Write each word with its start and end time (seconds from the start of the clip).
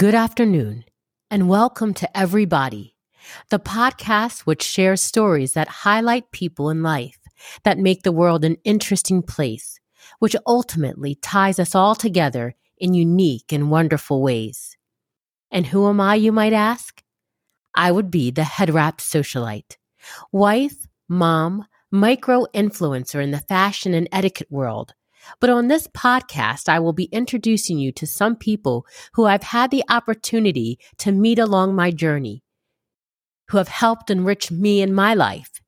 Good 0.00 0.14
afternoon, 0.14 0.84
and 1.30 1.46
welcome 1.46 1.92
to 1.92 2.16
Everybody, 2.16 2.96
the 3.50 3.58
podcast 3.58 4.46
which 4.46 4.62
shares 4.62 5.02
stories 5.02 5.52
that 5.52 5.68
highlight 5.68 6.30
people 6.30 6.70
in 6.70 6.82
life 6.82 7.18
that 7.64 7.76
make 7.76 8.02
the 8.02 8.10
world 8.10 8.42
an 8.42 8.56
interesting 8.64 9.22
place, 9.22 9.78
which 10.18 10.34
ultimately 10.46 11.16
ties 11.16 11.58
us 11.58 11.74
all 11.74 11.94
together 11.94 12.54
in 12.78 12.94
unique 12.94 13.52
and 13.52 13.70
wonderful 13.70 14.22
ways. 14.22 14.74
And 15.50 15.66
who 15.66 15.86
am 15.86 16.00
I, 16.00 16.14
you 16.14 16.32
might 16.32 16.54
ask? 16.54 17.02
I 17.74 17.92
would 17.92 18.10
be 18.10 18.30
the 18.30 18.44
head 18.44 18.70
wrap 18.70 19.00
socialite, 19.02 19.76
wife, 20.32 20.86
mom, 21.10 21.66
micro 21.92 22.46
influencer 22.54 23.22
in 23.22 23.32
the 23.32 23.40
fashion 23.40 23.92
and 23.92 24.08
etiquette 24.10 24.50
world 24.50 24.94
but 25.40 25.50
on 25.50 25.68
this 25.68 25.86
podcast, 25.88 26.68
I 26.68 26.78
will 26.78 26.92
be 26.92 27.04
introducing 27.12 27.78
you 27.78 27.92
to 27.92 28.06
some 28.06 28.36
people 28.36 28.86
who 29.14 29.24
I've 29.24 29.42
had 29.42 29.70
the 29.70 29.84
opportunity 29.88 30.78
to 30.98 31.12
meet 31.12 31.38
along 31.38 31.74
my 31.74 31.90
journey, 31.90 32.42
who 33.48 33.58
have 33.58 33.68
helped 33.68 34.10
enrich 34.10 34.50
me 34.50 34.82
in 34.82 34.92
my 34.92 35.14
life 35.14 35.60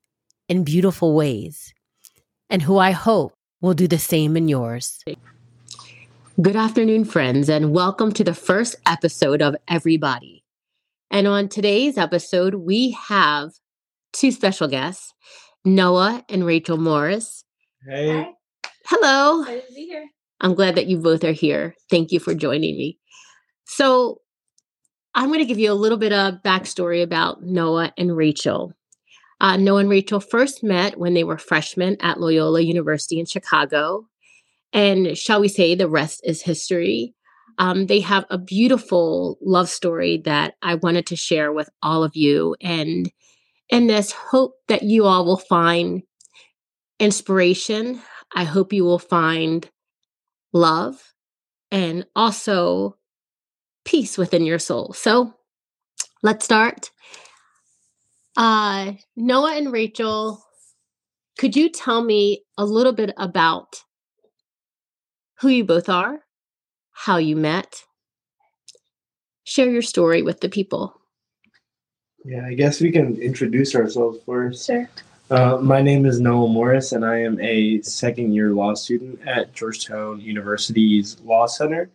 in 0.49 0.65
beautiful 0.65 1.15
ways, 1.15 1.73
and 2.51 2.63
who 2.63 2.79
I 2.79 2.91
hope 2.91 3.35
will 3.61 3.75
do 3.75 3.87
the 3.87 3.99
same 3.99 4.37
in 4.37 4.49
yours. 4.49 5.03
Good 6.41 6.57
afternoon, 6.57 7.05
friends, 7.05 7.49
and 7.49 7.73
welcome 7.73 8.13
to 8.13 8.25
the 8.25 8.35
first 8.35 8.77
episode 8.87 9.43
of 9.43 9.55
Everybody. 9.69 10.43
And 11.11 11.27
on 11.27 11.49
today's 11.49 11.99
episode, 11.99 12.55
we 12.55 12.93
have 12.93 13.51
two 14.13 14.33
special 14.33 14.67
guests, 14.67 15.13
Noah 15.65 16.25
and 16.29 16.45
Rachel 16.45 16.79
Morris. 16.79 17.45
Hey. 17.87 18.33
Hello. 18.87 19.43
Excited 19.43 19.69
to 19.69 19.75
be 19.75 19.87
here. 19.87 20.09
I'm 20.41 20.55
glad 20.55 20.75
that 20.75 20.87
you 20.87 20.99
both 20.99 21.23
are 21.25 21.33
here. 21.33 21.77
Thank 21.89 22.11
you 22.11 22.19
for 22.19 22.35
joining 22.35 22.77
me. 22.77 22.99
So, 23.65 24.21
I'm 25.15 25.29
going 25.29 25.41
to 25.41 25.45
give 25.45 25.59
you 25.59 25.71
a 25.71 25.75
little 25.75 25.99
bit 25.99 26.13
of 26.13 26.43
backstory 26.43 27.03
about 27.03 27.43
Noah 27.43 27.93
and 27.99 28.17
Rachel. 28.17 28.73
Uh, 29.41 29.57
Noah 29.57 29.81
and 29.81 29.91
Rachel 29.91 30.21
first 30.21 30.65
met 30.65 30.99
when 30.99 31.15
they 31.15 31.23
were 31.23 31.37
freshmen 31.37 31.97
at 32.01 32.19
Loyola 32.19 32.61
University 32.61 33.21
in 33.21 33.27
Chicago. 33.27 34.09
And 34.73 35.17
shall 35.19 35.41
we 35.41 35.49
say, 35.49 35.75
the 35.75 35.89
rest 35.89 36.23
is 36.25 36.41
history. 36.41 37.15
Um, 37.59 37.87
they 37.87 38.01
have 38.01 38.25
a 38.31 38.39
beautiful 38.39 39.37
love 39.43 39.69
story 39.69 40.23
that 40.25 40.55
I 40.63 40.77
wanted 40.77 41.07
to 41.09 41.17
share 41.17 41.53
with 41.53 41.69
all 41.83 42.03
of 42.05 42.17
you. 42.17 42.57
And 42.63 43.13
in 43.69 43.87
this 43.87 44.13
hope 44.13 44.55
that 44.69 44.83
you 44.83 45.05
all 45.05 45.27
will 45.27 45.37
find 45.37 46.03
inspiration 46.99 48.01
I 48.35 48.45
hope 48.45 48.73
you 48.73 48.85
will 48.85 48.99
find 48.99 49.69
love 50.53 51.15
and 51.71 52.07
also 52.15 52.97
peace 53.85 54.17
within 54.17 54.45
your 54.45 54.59
soul. 54.59 54.93
So 54.93 55.35
let's 56.23 56.45
start. 56.45 56.91
Uh, 58.37 58.93
Noah 59.17 59.57
and 59.57 59.73
Rachel, 59.73 60.43
could 61.39 61.57
you 61.57 61.69
tell 61.69 62.03
me 62.03 62.45
a 62.57 62.65
little 62.65 62.93
bit 62.93 63.13
about 63.17 63.83
who 65.41 65.49
you 65.49 65.65
both 65.65 65.89
are, 65.89 66.21
how 66.93 67.17
you 67.17 67.37
met? 67.37 67.83
Share 69.45 69.71
your 69.71 69.83
story 69.83 70.23
with 70.23 70.41
the 70.41 70.49
people. 70.49 70.95
Yeah, 72.25 72.47
I 72.47 72.55
guess 72.55 72.81
we 72.81 72.93
can 72.93 73.17
introduce 73.21 73.75
ourselves 73.75 74.19
first. 74.25 74.67
Sure. 74.67 74.89
Uh, 75.31 75.57
my 75.63 75.81
name 75.81 76.05
is 76.05 76.21
Noah 76.21 76.49
Morris, 76.49 76.93
and 76.93 77.05
I 77.05 77.21
am 77.21 77.41
a 77.41 77.81
second 77.83 78.35
year 78.35 78.51
law 78.51 78.75
student 78.75 79.21
at 79.27 79.53
Georgetown 79.55 80.21
University's 80.21 81.21
Law 81.21 81.47
Center. 81.47 81.91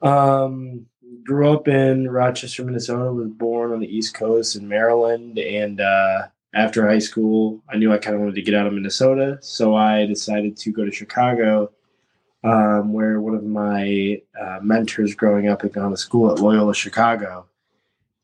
Um, 0.00 0.86
grew 1.22 1.52
up 1.52 1.68
in 1.68 2.10
Rochester, 2.10 2.64
Minnesota, 2.64 3.12
was 3.12 3.28
born 3.28 3.72
on 3.72 3.80
the 3.80 3.96
East 3.96 4.14
Coast 4.14 4.56
in 4.56 4.66
Maryland, 4.66 5.38
and 5.38 5.80
uh, 5.80 6.28
after 6.54 6.88
high 6.88 6.98
school, 6.98 7.62
I 7.68 7.76
knew 7.76 7.92
I 7.92 7.98
kind 7.98 8.14
of 8.14 8.20
wanted 8.20 8.34
to 8.36 8.42
get 8.42 8.54
out 8.54 8.66
of 8.66 8.72
Minnesota, 8.72 9.38
so 9.40 9.76
I 9.76 10.06
decided 10.06 10.56
to 10.56 10.72
go 10.72 10.84
to 10.84 10.90
Chicago, 10.90 11.70
um, 12.42 12.92
where 12.92 13.20
one 13.20 13.34
of 13.34 13.44
my 13.44 14.20
uh, 14.40 14.58
mentors 14.62 15.14
growing 15.14 15.48
up 15.48 15.62
had 15.62 15.74
gone 15.74 15.90
to 15.90 15.96
school 15.96 16.32
at 16.32 16.40
Loyola 16.40 16.74
Chicago. 16.74 17.46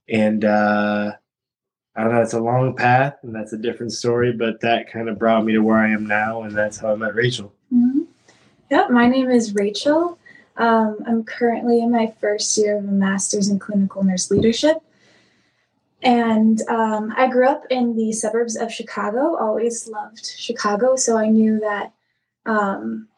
And 0.08 0.44
uh, 0.44 1.12
I 1.98 2.02
don't 2.02 2.14
know, 2.14 2.22
it's 2.22 2.34
a 2.34 2.40
long 2.40 2.76
path 2.76 3.16
and 3.24 3.34
that's 3.34 3.52
a 3.52 3.58
different 3.58 3.92
story, 3.92 4.32
but 4.32 4.60
that 4.60 4.88
kind 4.88 5.08
of 5.08 5.18
brought 5.18 5.44
me 5.44 5.54
to 5.54 5.58
where 5.58 5.78
I 5.78 5.90
am 5.90 6.06
now, 6.06 6.42
and 6.42 6.56
that's 6.56 6.78
how 6.78 6.92
I 6.92 6.94
met 6.94 7.16
Rachel. 7.16 7.52
Mm-hmm. 7.74 8.02
Yep, 8.70 8.90
my 8.90 9.08
name 9.08 9.28
is 9.30 9.52
Rachel. 9.56 10.16
Um, 10.58 10.98
I'm 11.08 11.24
currently 11.24 11.80
in 11.80 11.90
my 11.90 12.14
first 12.20 12.56
year 12.56 12.78
of 12.78 12.84
a 12.84 12.86
master's 12.86 13.48
in 13.48 13.58
clinical 13.58 14.04
nurse 14.04 14.30
leadership. 14.30 14.76
And 16.00 16.62
um, 16.68 17.12
I 17.16 17.26
grew 17.26 17.48
up 17.48 17.64
in 17.68 17.96
the 17.96 18.12
suburbs 18.12 18.54
of 18.54 18.72
Chicago, 18.72 19.36
always 19.36 19.88
loved 19.88 20.24
Chicago. 20.24 20.94
So 20.94 21.18
I 21.18 21.26
knew 21.26 21.58
that 21.58 21.92
um, 22.46 23.08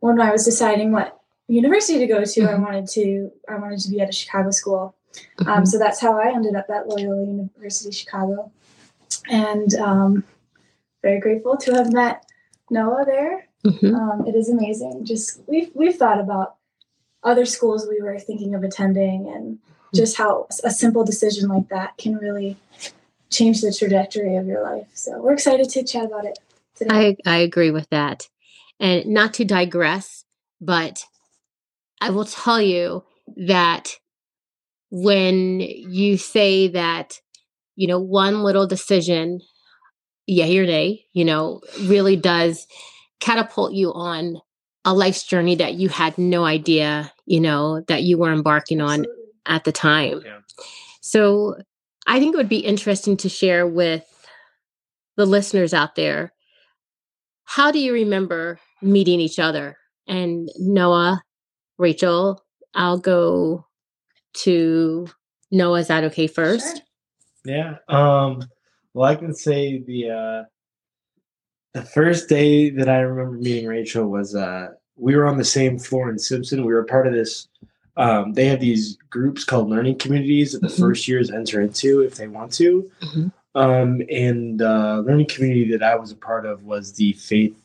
when 0.00 0.20
I 0.20 0.32
was 0.32 0.44
deciding 0.44 0.90
what 0.90 1.20
university 1.46 2.00
to 2.00 2.06
go 2.08 2.24
to, 2.24 2.40
mm-hmm. 2.40 2.48
I 2.48 2.58
wanted 2.58 2.88
to 2.88 3.30
I 3.48 3.54
wanted 3.58 3.78
to 3.78 3.90
be 3.90 4.00
at 4.00 4.08
a 4.08 4.12
Chicago 4.12 4.50
school. 4.50 4.95
Um, 5.40 5.46
mm-hmm. 5.46 5.64
so 5.64 5.78
that's 5.78 6.00
how 6.00 6.18
I 6.18 6.32
ended 6.32 6.54
up 6.54 6.66
at 6.70 6.88
Loyola 6.88 7.24
University 7.24 7.92
Chicago. 7.92 8.50
And 9.28 9.74
um, 9.74 10.24
very 11.02 11.20
grateful 11.20 11.56
to 11.58 11.74
have 11.74 11.92
met 11.92 12.24
Noah 12.70 13.04
there. 13.04 13.48
Mm-hmm. 13.64 13.94
Um, 13.94 14.26
it 14.26 14.34
is 14.34 14.48
amazing. 14.48 15.04
Just 15.04 15.40
we've 15.46 15.70
we've 15.74 15.96
thought 15.96 16.20
about 16.20 16.56
other 17.22 17.44
schools 17.44 17.86
we 17.88 18.00
were 18.00 18.18
thinking 18.18 18.54
of 18.54 18.62
attending 18.62 19.28
and 19.28 19.58
just 19.94 20.16
how 20.16 20.46
a 20.62 20.70
simple 20.70 21.04
decision 21.04 21.48
like 21.48 21.68
that 21.68 21.96
can 21.96 22.16
really 22.16 22.56
change 23.30 23.60
the 23.60 23.72
trajectory 23.72 24.36
of 24.36 24.46
your 24.46 24.62
life. 24.62 24.86
So 24.94 25.20
we're 25.20 25.32
excited 25.32 25.68
to 25.70 25.82
chat 25.82 26.04
about 26.04 26.24
it 26.24 26.38
today. 26.74 27.16
I, 27.26 27.34
I 27.34 27.38
agree 27.38 27.70
with 27.70 27.88
that. 27.90 28.28
And 28.78 29.06
not 29.06 29.34
to 29.34 29.44
digress, 29.44 30.24
but 30.60 31.04
I 32.00 32.10
will 32.10 32.26
tell 32.26 32.60
you 32.60 33.04
that 33.36 33.98
when 34.90 35.60
you 35.60 36.16
say 36.16 36.68
that, 36.68 37.20
you 37.74 37.86
know, 37.86 38.00
one 38.00 38.42
little 38.42 38.66
decision, 38.66 39.40
yeah 40.26 40.46
or 40.46 40.66
nay, 40.66 41.04
you 41.12 41.24
know, 41.24 41.60
really 41.82 42.16
does 42.16 42.66
catapult 43.20 43.72
you 43.72 43.92
on 43.92 44.40
a 44.84 44.94
life's 44.94 45.24
journey 45.24 45.56
that 45.56 45.74
you 45.74 45.88
had 45.88 46.16
no 46.16 46.44
idea, 46.44 47.12
you 47.26 47.40
know, 47.40 47.82
that 47.88 48.04
you 48.04 48.18
were 48.18 48.32
embarking 48.32 48.80
on 48.80 49.06
at 49.44 49.64
the 49.64 49.72
time. 49.72 50.22
Yeah. 50.24 50.38
So 51.00 51.56
I 52.06 52.20
think 52.20 52.34
it 52.34 52.38
would 52.38 52.48
be 52.48 52.58
interesting 52.58 53.16
to 53.18 53.28
share 53.28 53.66
with 53.66 54.04
the 55.16 55.26
listeners 55.26 55.74
out 55.74 55.96
there 55.96 56.32
how 57.46 57.70
do 57.70 57.78
you 57.78 57.92
remember 57.92 58.58
meeting 58.82 59.20
each 59.20 59.38
other? 59.38 59.78
And 60.06 60.50
Noah, 60.58 61.22
Rachel, 61.78 62.44
I'll 62.74 62.98
go 62.98 63.65
to 64.44 65.08
Noah. 65.50 65.80
Is 65.80 65.88
that 65.88 66.04
okay 66.04 66.26
first? 66.26 66.82
Sure. 67.46 67.54
Yeah. 67.54 67.76
Um, 67.88 68.42
well, 68.94 69.10
I 69.10 69.14
can 69.14 69.34
say 69.34 69.78
the 69.78 70.10
uh, 70.10 70.44
the 71.74 71.82
first 71.82 72.28
day 72.28 72.70
that 72.70 72.88
I 72.88 73.00
remember 73.00 73.36
meeting 73.36 73.66
Rachel 73.66 74.06
was 74.06 74.34
uh, 74.34 74.68
we 74.96 75.14
were 75.14 75.26
on 75.26 75.36
the 75.36 75.44
same 75.44 75.78
floor 75.78 76.10
in 76.10 76.18
Simpson. 76.18 76.64
We 76.64 76.72
were 76.72 76.84
part 76.84 77.06
of 77.06 77.12
this. 77.12 77.48
Um, 77.98 78.34
they 78.34 78.46
have 78.46 78.60
these 78.60 78.96
groups 79.08 79.44
called 79.44 79.70
learning 79.70 79.98
communities 79.98 80.52
that 80.52 80.60
the 80.60 80.68
mm-hmm. 80.68 80.82
first 80.82 81.08
years 81.08 81.30
enter 81.30 81.60
into 81.60 82.00
if 82.00 82.16
they 82.16 82.28
want 82.28 82.52
to. 82.54 82.90
Mm-hmm. 83.02 83.28
Um, 83.58 84.02
and 84.10 84.60
uh, 84.60 85.02
learning 85.06 85.28
community 85.28 85.70
that 85.72 85.82
I 85.82 85.96
was 85.96 86.12
a 86.12 86.16
part 86.16 86.44
of 86.44 86.64
was 86.64 86.92
the 86.92 87.12
faith, 87.12 87.56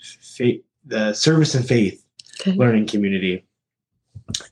faith, 0.00 0.64
the 0.84 1.12
service 1.12 1.54
and 1.54 1.66
faith 1.66 2.04
okay. 2.40 2.52
learning 2.52 2.86
community 2.86 3.44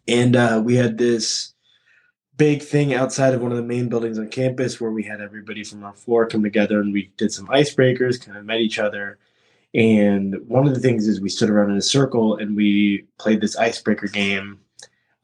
and 0.07 0.37
uh, 0.37 0.63
we 0.65 0.77
had 0.77 0.99
this 0.99 1.55
big 2.37 2.63
thing 2.63 2.95
outside 2.95 3.35
of 3.35 3.43
one 3.43 3.51
of 3.51 3.59
the 3.59 3.65
main 3.65 3.89
buildings 3.89 4.19
on 4.19 4.29
campus 4.29 4.81
where 4.81 4.93
we 4.93 5.03
had 5.03 5.21
everybody 5.21 5.65
from 5.65 5.83
our 5.85 5.93
floor 5.93 6.27
come 6.27 6.43
together 6.43 6.81
and 6.81 6.93
we 6.93 7.11
did 7.17 7.33
some 7.33 7.49
icebreakers, 7.49 8.25
kind 8.25 8.39
of 8.39 8.45
met 8.45 8.61
each 8.61 8.79
other. 8.79 9.19
And 9.75 10.37
one 10.47 10.67
of 10.67 10.75
the 10.75 10.81
things 10.81 11.07
is 11.07 11.21
we 11.21 11.29
stood 11.29 11.51
around 11.51 11.71
in 11.71 11.77
a 11.77 11.83
circle 11.83 12.37
and 12.37 12.57
we 12.57 13.07
played 13.19 13.41
this 13.41 13.57
icebreaker 13.57 14.07
game, 14.07 14.61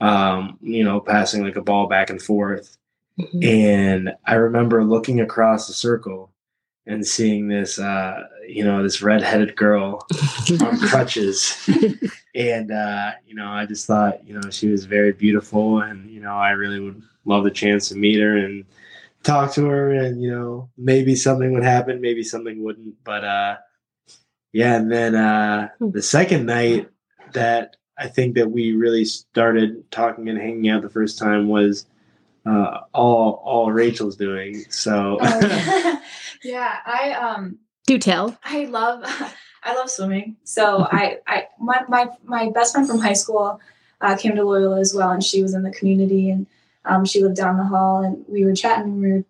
um, 0.00 0.58
you 0.60 0.84
know, 0.84 1.00
passing 1.00 1.42
like 1.42 1.56
a 1.56 1.62
ball 1.62 1.86
back 1.86 2.10
and 2.10 2.20
forth. 2.20 2.76
Mm-hmm. 3.18 3.42
And 3.44 4.12
I 4.26 4.34
remember 4.34 4.84
looking 4.84 5.20
across 5.20 5.68
the 5.68 5.72
circle 5.72 6.33
and 6.86 7.06
seeing 7.06 7.48
this, 7.48 7.78
uh, 7.78 8.25
you 8.46 8.64
know, 8.64 8.82
this 8.82 9.02
redheaded 9.02 9.56
girl 9.56 10.06
on 10.60 10.78
crutches. 10.78 11.69
and, 12.34 12.70
uh, 12.70 13.12
you 13.26 13.34
know, 13.34 13.48
I 13.48 13.66
just 13.66 13.86
thought, 13.86 14.26
you 14.26 14.38
know, 14.38 14.50
she 14.50 14.69
was 14.69 14.84
very 14.84 15.12
beautiful. 15.12 15.81
And, 15.81 16.10
you 16.10 16.20
know, 16.20 16.34
I 16.34 16.50
really 16.50 16.81
would 16.81 17.02
love 17.25 17.44
the 17.44 17.50
chance 17.50 17.88
to 17.88 17.96
meet 17.96 18.20
her 18.20 18.36
and 18.36 18.64
talk 19.22 19.52
to 19.54 19.66
her. 19.66 19.92
And, 19.92 20.22
you 20.22 20.31
know, 20.31 20.69
maybe 20.76 21.16
something 21.16 21.52
would 21.52 21.64
happen, 21.64 22.00
maybe 22.00 22.22
something 22.22 22.62
wouldn't. 22.62 23.02
But, 23.02 23.25
uh, 23.25 23.56
yeah. 24.52 24.76
And 24.76 24.92
then 24.92 25.14
uh, 25.14 25.69
the 25.80 26.02
second 26.02 26.46
night 26.46 26.88
that 27.32 27.76
I 27.98 28.08
think 28.08 28.34
that 28.34 28.50
we 28.50 28.72
really 28.72 29.04
started 29.04 29.90
talking 29.90 30.28
and 30.28 30.38
hanging 30.38 30.69
out 30.69 30.82
the 30.82 30.90
first 30.90 31.19
time 31.19 31.48
was 31.48 31.87
uh, 32.46 32.80
all 32.92 33.40
all 33.44 33.72
Rachel's 33.72 34.16
doing. 34.16 34.64
So 34.70 35.19
Oh, 35.20 35.40
yeah, 35.40 36.00
I 36.85 37.12
um 37.12 37.58
Do 37.87 37.99
tell. 37.99 38.37
I 38.44 38.67
love 38.67 39.02
I 39.62 39.75
love 39.75 39.91
swimming. 39.91 40.37
So 40.44 40.87
I 40.91 41.19
I 41.26 41.49
my 41.58 41.82
my 41.88 42.08
my 42.25 42.50
best 42.50 42.75
friend 42.75 42.87
from 42.87 42.99
high 42.99 43.14
school 43.14 43.61
uh, 44.00 44.17
came 44.17 44.37
to 44.37 44.44
Loyola 44.44 44.81
as 44.81 44.94
well, 44.94 45.11
and 45.11 45.25
she 45.25 45.43
was 45.43 45.55
in 45.55 45.62
the 45.62 45.70
community, 45.70 46.31
and 46.31 46.46
um, 46.85 47.05
she 47.05 47.23
lived 47.23 47.37
down 47.37 47.56
the 47.56 47.64
hall, 47.64 48.02
and 48.02 48.25
we 48.29 48.44
were 48.44 48.55
chatting. 48.55 48.93
And 48.93 49.00
we 49.00 49.12
were 49.12 49.25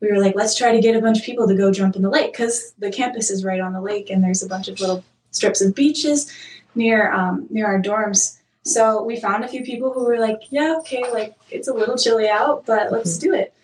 we 0.00 0.10
were 0.10 0.18
like, 0.18 0.34
let's 0.34 0.56
try 0.56 0.72
to 0.72 0.80
get 0.80 0.96
a 0.96 1.00
bunch 1.00 1.18
of 1.18 1.24
people 1.24 1.46
to 1.48 1.54
go 1.54 1.72
jump 1.72 1.96
in 1.96 2.02
the 2.02 2.10
lake 2.10 2.32
because 2.32 2.72
the 2.78 2.90
campus 2.90 3.30
is 3.30 3.44
right 3.44 3.60
on 3.60 3.72
the 3.72 3.80
lake, 3.80 4.10
and 4.10 4.22
there's 4.22 4.42
a 4.42 4.48
bunch 4.48 4.68
of 4.68 4.80
little 4.80 5.04
strips 5.32 5.60
of 5.60 5.74
beaches 5.74 6.32
near 6.74 7.12
um, 7.12 7.46
near 7.50 7.66
our 7.66 7.82
dorms. 7.82 8.38
So 8.62 9.02
we 9.02 9.18
found 9.18 9.44
a 9.44 9.48
few 9.48 9.64
people 9.64 9.92
who 9.92 10.04
were 10.04 10.18
like, 10.18 10.40
yeah, 10.50 10.76
okay, 10.78 11.02
like 11.10 11.34
it's 11.50 11.66
a 11.66 11.72
little 11.72 11.96
chilly 11.96 12.28
out, 12.28 12.66
but 12.66 12.92
let's 12.92 13.18
do 13.18 13.32
it. 13.34 13.54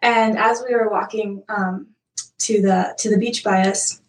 And 0.00 0.38
as 0.38 0.62
we 0.66 0.74
were 0.74 0.88
walking 0.88 1.42
um, 1.48 1.88
to 2.38 2.62
the 2.62 2.94
to 2.98 3.10
the 3.10 3.18
beach 3.18 3.44
by 3.44 3.62
us, 3.62 4.00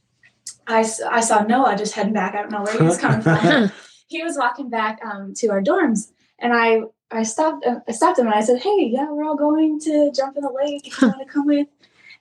I, 0.68 0.80
I 1.10 1.22
saw 1.22 1.44
Noah 1.44 1.78
just 1.78 1.94
heading 1.94 2.14
back. 2.14 2.36
I 2.36 2.42
don't 2.42 2.52
know 2.52 2.64
where 2.64 2.78
he 2.78 2.84
was 2.84 2.98
coming 2.98 3.22
from. 3.22 3.72
he 4.08 4.24
was 4.24 4.38
walking 4.38 4.70
back 4.70 5.00
um, 5.04 5.34
to 5.36 5.48
our 5.50 5.62
dorms, 5.62 6.12
and 6.40 6.54
I 6.54 6.82
I 7.12 7.24
stopped 7.24 7.66
uh, 7.66 7.80
I 7.88 7.92
stopped 7.92 8.20
him 8.20 8.28
and 8.28 8.36
I 8.36 8.42
said, 8.42 8.62
"Hey, 8.62 8.90
yeah, 8.92 9.12
we're 9.12 9.26
all 9.26 9.38
going 9.38 9.80
to 9.82 10.12
jump 10.14 10.36
in 10.38 10.44
the 10.44 10.52
lake. 10.52 10.88
If 10.88 11.02
you 11.02 11.08
want 11.08 11.28
to 11.28 11.34
come 11.34 11.46
with," 11.46 11.68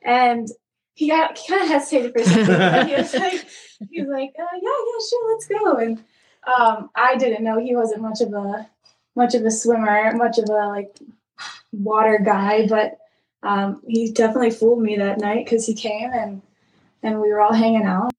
and 0.03 0.49
he 0.95 1.09
got 1.09 1.39
he 1.39 1.49
kind 1.49 1.63
of 1.63 1.69
hesitated 1.69 2.13
for 2.13 2.21
a 2.21 2.25
second. 2.25 2.89
he 2.89 2.95
was 2.95 3.15
like, 3.15 3.47
he 3.91 4.03
was 4.03 4.11
like, 4.11 4.35
uh, 4.39 4.57
"Yeah, 4.63 4.71
yeah, 4.71 5.07
sure, 5.11 5.33
let's 5.33 5.47
go." 5.47 5.77
And 5.77 6.05
um, 6.47 6.91
I 6.95 7.17
didn't 7.17 7.45
know 7.45 7.59
he 7.59 7.75
wasn't 7.75 8.03
much 8.03 8.21
of 8.21 8.33
a 8.33 8.69
much 9.17 9.35
of 9.35 9.45
a 9.45 9.51
swimmer, 9.51 10.13
much 10.15 10.39
of 10.39 10.49
a 10.49 10.69
like 10.69 10.99
water 11.73 12.19
guy, 12.23 12.67
but 12.67 12.99
um, 13.45 13.81
he 13.87 14.11
definitely 14.11 14.51
fooled 14.51 14.83
me 14.83 14.97
that 14.97 15.19
night 15.19 15.45
because 15.45 15.67
he 15.67 15.75
came 15.75 16.11
and 16.13 16.43
and 17.03 17.21
we 17.21 17.31
were 17.31 17.41
all 17.41 17.53
hanging 17.53 17.85
out, 17.85 18.11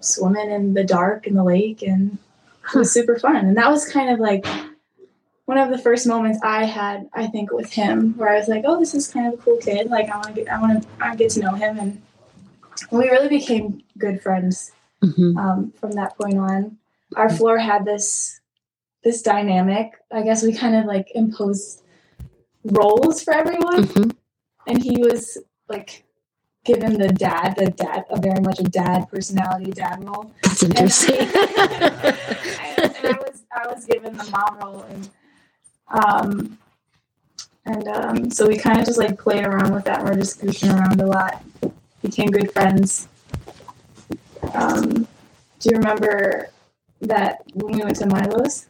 swimming 0.00 0.50
in 0.50 0.74
the 0.74 0.82
dark 0.82 1.26
in 1.26 1.34
the 1.34 1.44
lake, 1.44 1.82
and 1.82 2.18
it 2.74 2.78
was 2.78 2.92
super 2.92 3.16
fun. 3.18 3.36
And 3.36 3.56
that 3.56 3.70
was 3.70 3.88
kind 3.90 4.10
of 4.10 4.18
like 4.18 4.44
one 5.44 5.56
of 5.58 5.70
the 5.70 5.78
first 5.78 6.06
moments 6.06 6.40
I 6.42 6.64
had, 6.64 7.08
I 7.12 7.28
think, 7.28 7.52
with 7.52 7.72
him, 7.72 8.14
where 8.16 8.30
I 8.30 8.38
was 8.38 8.48
like, 8.48 8.64
"Oh, 8.66 8.78
this 8.78 8.92
is 8.94 9.06
kind 9.06 9.28
of 9.32 9.34
a 9.34 9.42
cool 9.42 9.58
kid. 9.58 9.88
Like, 9.88 10.08
I 10.10 10.16
want 10.16 10.28
to 10.28 10.32
get, 10.32 10.48
I 10.52 10.60
want 10.60 10.82
to, 10.82 10.88
I 11.00 11.14
get 11.14 11.30
to 11.32 11.40
know 11.40 11.54
him." 11.54 11.78
And 11.78 12.02
we 12.90 13.08
really 13.08 13.28
became 13.28 13.82
good 13.98 14.20
friends 14.20 14.72
Mhm. 15.02 15.36
um, 15.38 15.72
from 15.80 15.92
that 15.92 16.16
point 16.18 16.38
on. 16.38 16.78
Our 17.14 17.30
floor 17.30 17.58
had 17.58 17.84
this 17.84 18.40
this 19.04 19.22
dynamic. 19.22 19.92
I 20.10 20.22
guess 20.22 20.42
we 20.42 20.52
kind 20.54 20.74
of 20.74 20.86
like 20.86 21.08
imposed 21.14 21.82
roles 22.64 23.22
for 23.22 23.32
everyone, 23.34 23.84
Mhm. 23.84 24.16
And 24.66 24.82
he 24.82 24.98
was 24.98 25.38
like 25.68 26.04
given 26.64 26.98
the 26.98 27.08
dad, 27.08 27.54
the 27.56 27.70
dad, 27.70 28.04
a 28.10 28.20
very 28.20 28.40
much 28.40 28.58
a 28.58 28.64
dad 28.64 29.06
personality, 29.10 29.70
dad 29.70 30.02
role. 30.04 30.30
That's 30.42 30.62
And, 30.62 30.70
interesting. 30.78 31.16
and 31.20 31.30
I 33.06 33.18
was 33.20 33.42
I 33.52 33.66
was 33.72 33.84
given 33.84 34.16
the 34.16 34.24
mom 34.30 34.58
role, 34.58 34.82
and 34.90 35.10
um, 35.88 36.58
and 37.66 37.88
um, 37.88 38.30
so 38.30 38.46
we 38.48 38.56
kind 38.56 38.78
of 38.80 38.86
just 38.86 38.98
like 38.98 39.18
played 39.18 39.44
around 39.46 39.72
with 39.74 39.84
that. 39.84 40.00
and 40.00 40.08
We're 40.08 40.16
just 40.16 40.40
goofing 40.40 40.72
around 40.78 41.00
a 41.00 41.06
lot. 41.06 41.42
Became 42.02 42.28
good 42.30 42.52
friends. 42.52 43.08
Um, 44.54 45.06
do 45.60 45.70
you 45.70 45.76
remember 45.78 46.50
that 47.00 47.42
when 47.54 47.72
we 47.78 47.82
went 47.82 47.96
to 47.96 48.06
Milo's? 48.06 48.66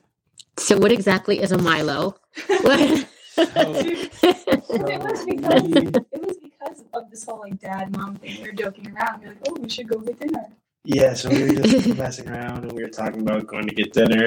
so, 0.57 0.79
what 0.79 0.93
exactly 0.93 1.41
is 1.43 1.51
a 1.53 1.59
Milo? 1.59 2.17
What? 2.63 3.09
It 3.37 5.03
was 5.03 5.25
because 5.25 5.65
it 5.73 6.27
was 6.27 6.37
because 6.43 6.85
of 6.93 7.11
this 7.11 7.25
whole 7.25 7.41
like 7.41 7.61
dad 7.61 7.97
mom 7.97 8.17
thing. 8.17 8.41
We 8.43 8.49
were 8.49 8.55
joking 8.55 8.91
around. 8.95 9.21
We 9.23 9.27
are 9.27 9.31
like, 9.31 9.39
oh, 9.49 9.57
we 9.61 9.69
should 9.69 9.89
go 9.89 9.99
get 10.01 10.19
dinner. 10.21 10.47
Yeah, 10.85 11.15
so 11.15 11.31
we 11.31 11.43
were 11.45 11.63
just 11.63 11.89
messing 11.97 12.29
around 12.29 12.65
and 12.65 12.73
we 12.73 12.83
were 12.83 12.91
talking 12.91 13.23
about 13.23 13.47
going 13.47 13.67
to 13.69 13.75
get 13.75 13.93
dinner, 13.93 14.27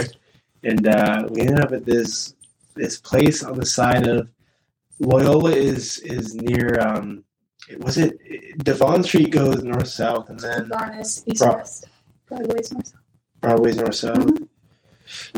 and 0.64 0.88
uh, 0.88 1.28
we 1.30 1.42
ended 1.42 1.60
up 1.62 1.72
at 1.72 1.86
this 1.86 2.34
this 2.76 2.98
place 2.98 3.44
on 3.44 3.58
the 3.58 3.66
side 3.66 4.08
of 4.08 4.30
Loyola 5.00 5.52
is 5.52 6.00
is 6.00 6.36
near 6.36 6.80
um, 6.80 7.24
was 7.80 7.98
it 7.98 8.18
Devon 8.64 9.04
Street 9.04 9.32
goes 9.32 9.64
north 9.64 9.88
south 9.88 10.30
and 10.30 10.40
then 10.40 10.68
Varnes, 10.70 11.24
East 11.28 11.44
Bro- 11.44 11.56
West, 11.58 11.86
Broadway's 12.28 12.72
north. 12.72 12.88
South. 12.88 13.02
Broadway's 13.42 13.78
north 13.78 13.96
south. 13.96 14.18
Mhm. 14.18 14.48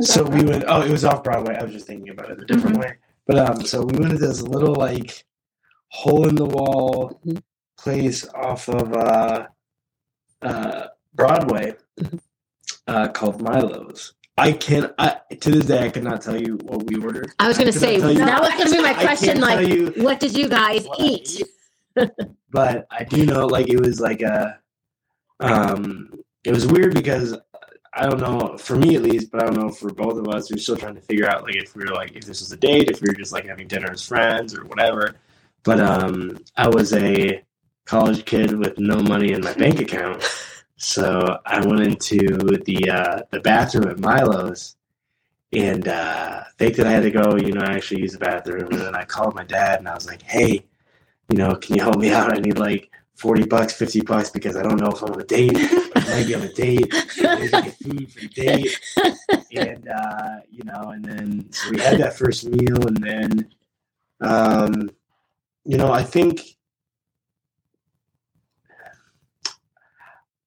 So 0.01 0.23
we 0.23 0.43
went. 0.43 0.63
Oh, 0.67 0.81
it 0.81 0.89
was 0.91 1.05
off 1.05 1.23
Broadway. 1.23 1.55
I 1.55 1.63
was 1.63 1.73
just 1.73 1.85
thinking 1.85 2.09
about 2.09 2.31
it 2.31 2.41
a 2.41 2.45
different 2.45 2.77
way. 2.77 2.93
But 3.29 3.37
um, 3.37 3.63
so 3.63 3.83
we 3.83 3.95
went 3.99 4.13
to 4.13 4.17
this 4.17 4.41
little 4.41 4.73
like 4.73 5.23
hole 5.89 6.27
in 6.27 6.33
the 6.33 6.45
wall 6.45 7.21
Mhm. 7.23 7.43
place 7.77 8.27
off 8.29 8.67
of 8.67 8.91
uh, 8.91 9.45
uh, 10.41 10.87
Broadway 11.13 11.75
Mhm. 12.01 12.19
uh, 12.87 13.07
called 13.09 13.39
Milo's. 13.39 14.13
I 14.35 14.53
can 14.53 14.95
I 14.97 15.17
to 15.41 15.51
this 15.51 15.65
day 15.65 15.85
I 15.85 15.89
cannot 15.89 16.23
tell 16.23 16.41
you 16.41 16.55
what 16.63 16.87
we 16.87 16.95
ordered. 16.99 17.31
I 17.37 17.47
was 17.47 17.55
going 17.59 17.71
to 17.71 17.77
say, 17.79 17.97
you- 17.97 18.15
that 18.17 18.41
was 18.41 18.49
going 18.49 18.65
to 18.71 18.75
be 18.77 18.81
my 18.81 18.95
question. 18.95 19.39
Like, 19.41 19.67
you 19.67 19.93
what 19.97 20.19
did 20.19 20.35
you 20.35 20.49
guys 20.49 20.87
eat? 20.97 21.43
but 22.49 22.87
I 22.89 23.03
do 23.03 23.27
know 23.27 23.45
like 23.45 23.69
it 23.69 23.79
was 23.79 23.99
like 23.99 24.23
a 24.23 24.57
um 25.39 26.09
it 26.43 26.51
was 26.51 26.65
weird 26.65 26.95
because 26.95 27.37
I 27.93 28.07
don't 28.07 28.19
know 28.19 28.57
for 28.57 28.75
me 28.75 28.95
at 28.95 29.03
least, 29.03 29.31
but 29.31 29.41
I 29.41 29.45
don't 29.45 29.57
know 29.57 29.69
for 29.69 29.91
both 29.91 30.17
of 30.17 30.27
us. 30.27 30.51
We're 30.51 30.57
still 30.57 30.77
trying 30.77 30.95
to 30.95 31.01
figure 31.01 31.27
out 31.29 31.43
like 31.43 31.55
if 31.55 31.75
we 31.75 31.83
were 31.83 31.93
like 31.93 32.15
if 32.15 32.25
this 32.25 32.41
was 32.41 32.51
a 32.51 32.57
date, 32.57 32.89
if 32.89 33.01
we 33.01 33.09
were 33.09 33.15
just 33.15 33.33
like 33.33 33.45
having 33.45 33.67
dinner 33.67 33.91
as 33.91 34.05
friends 34.05 34.55
or 34.55 34.65
whatever. 34.65 35.15
But 35.63 35.79
um 35.79 36.37
I 36.55 36.67
was 36.67 36.93
a 36.93 37.43
college 37.85 38.23
kid 38.25 38.57
with 38.57 38.77
no 38.77 39.01
money 39.01 39.33
in 39.33 39.41
my 39.41 39.53
bank 39.53 39.79
account. 39.81 40.23
So 40.81 41.39
I 41.45 41.59
went 41.65 41.81
into 41.81 42.19
the 42.65 42.89
uh, 42.89 43.21
the 43.31 43.41
bathroom 43.41 43.89
at 43.89 43.99
Milo's 43.99 44.77
and 45.51 45.87
uh, 45.89 46.43
faked 46.57 46.77
that 46.77 46.87
I 46.87 46.91
had 46.91 47.03
to 47.03 47.11
go, 47.11 47.35
you 47.35 47.51
know, 47.51 47.61
I 47.61 47.73
actually 47.73 48.01
use 48.01 48.13
the 48.13 48.19
bathroom. 48.19 48.71
And 48.71 48.81
then 48.81 48.95
I 48.95 49.03
called 49.03 49.35
my 49.35 49.43
dad 49.43 49.79
and 49.79 49.89
I 49.89 49.93
was 49.93 50.07
like, 50.07 50.21
hey, 50.21 50.63
you 51.29 51.37
know, 51.37 51.55
can 51.55 51.75
you 51.75 51.81
help 51.81 51.97
me 51.97 52.11
out? 52.13 52.31
I 52.31 52.39
need 52.39 52.57
like 52.57 52.89
40 53.19 53.43
bucks, 53.47 53.73
50 53.73 54.01
bucks 54.01 54.29
because 54.29 54.55
I 54.55 54.63
don't 54.63 54.77
know 54.79 54.91
if 54.91 55.01
I'm 55.01 55.11
on 55.11 55.19
a 55.21 55.25
date. 55.25 55.51
I 55.57 55.99
might 56.09 56.27
be 56.27 56.35
on 56.35 56.41
a 56.41 56.53
date. 56.53 56.87
I 56.93 57.35
need 57.39 57.51
to 57.51 57.61
get 57.61 57.73
food 57.77 58.11
for 58.11 58.19
the 58.21 58.27
date. 58.29 58.79
And, 59.51 59.89
uh, 59.89 60.35
you 60.51 60.63
know, 60.63 60.91
and 60.91 61.03
then 61.03 61.51
so 61.51 61.71
we 61.71 61.79
had 61.79 61.97
that 61.99 62.15
first 62.15 62.45
meal. 62.45 62.87
And 62.87 62.97
then, 62.97 63.49
um, 64.21 64.91
you 65.65 65.75
know, 65.77 65.91
I 65.91 66.03
think. 66.03 66.41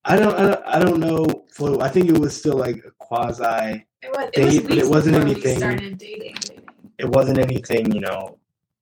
I 0.05 0.17
don't, 0.17 0.35
I 0.35 0.43
don't, 0.47 0.67
I 0.67 0.79
don't 0.79 1.01
know. 1.01 1.27
Flo, 1.53 1.81
I 1.81 1.89
think 1.89 2.09
it 2.11 2.19
was 2.19 2.37
still 2.37 2.57
like 2.57 2.77
a 2.85 2.91
quasi. 2.99 3.85
It 4.03 4.11
was, 4.11 4.31
Date, 4.33 4.55
it 4.55 4.55
was 4.55 4.63
but 4.63 4.71
it 4.73 4.77
weeks 4.77 4.89
wasn't 4.89 5.17
anything- 5.17 5.59
started 5.59 5.99
dating. 5.99 6.35
dating. 6.41 6.65
It 6.99 7.09
wasn't 7.09 7.39
anything, 7.39 7.93
you 7.93 8.01
know, 8.01 8.39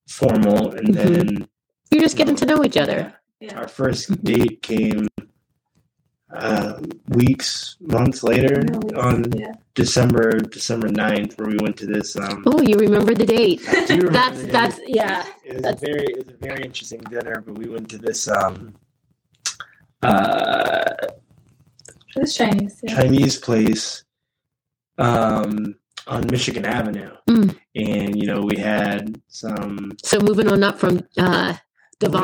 formal. 0.09 0.75
And 0.75 0.95
then 0.95 1.49
You're 1.91 2.03
just 2.03 2.17
getting 2.19 2.37
to 2.37 2.47
know 2.47 2.63
each 2.65 2.77
other. 2.77 3.15
Yeah. 3.41 3.59
Our 3.59 3.69
first 3.69 4.23
date 4.23 4.61
came 4.63 5.09
uh, 6.33 6.81
weeks, 7.09 7.77
months 7.81 8.23
later 8.23 8.61
No, 8.63 8.79
it's- 8.81 9.03
on 9.03 9.33
yeah. 9.33 9.53
December 9.75 10.39
December 10.41 10.89
9th, 10.89 11.39
where 11.39 11.49
we 11.49 11.57
went 11.57 11.77
to 11.79 11.87
this. 11.87 12.17
Um, 12.17 12.45
Oh, 12.47 12.61
you 12.61 12.77
remember 12.77 13.15
the 13.15 13.25
date. 13.27 13.61
Remember 13.89 14.11
That's 14.13 14.37
the 14.41 14.45
date. 14.45 14.53
that's 14.53 14.81
yeah. 14.87 15.25
It 15.45 15.55
was 15.55 15.59
a 15.59 15.63
that's- 15.63 15.81
very 15.81 16.05
it 16.05 16.27
was 16.27 16.35
a 16.35 16.39
very 16.39 16.63
interesting 16.65 17.01
dinner, 17.11 17.41
but 17.45 17.57
we 17.59 17.69
went 17.69 17.89
to 17.91 17.99
this 17.99 18.29
um, 18.29 18.75
uh, 20.03 20.85
It 22.15 22.21
was 22.21 22.35
Chinese. 22.37 22.79
Yeah. 22.83 22.95
Chinese 23.01 23.37
place 23.39 24.05
um, 24.99 25.75
on 26.07 26.27
Michigan 26.31 26.65
Avenue, 26.67 27.11
Mm. 27.29 27.57
and 27.77 28.17
you 28.21 28.27
know 28.27 28.43
we 28.43 28.57
had 28.59 29.21
some. 29.29 29.93
So 30.05 30.21
moving 30.21 30.49
on 30.49 30.63
up 30.63 30.79
from 30.79 31.01
uh 31.17 31.55
Devon. 32.01 32.23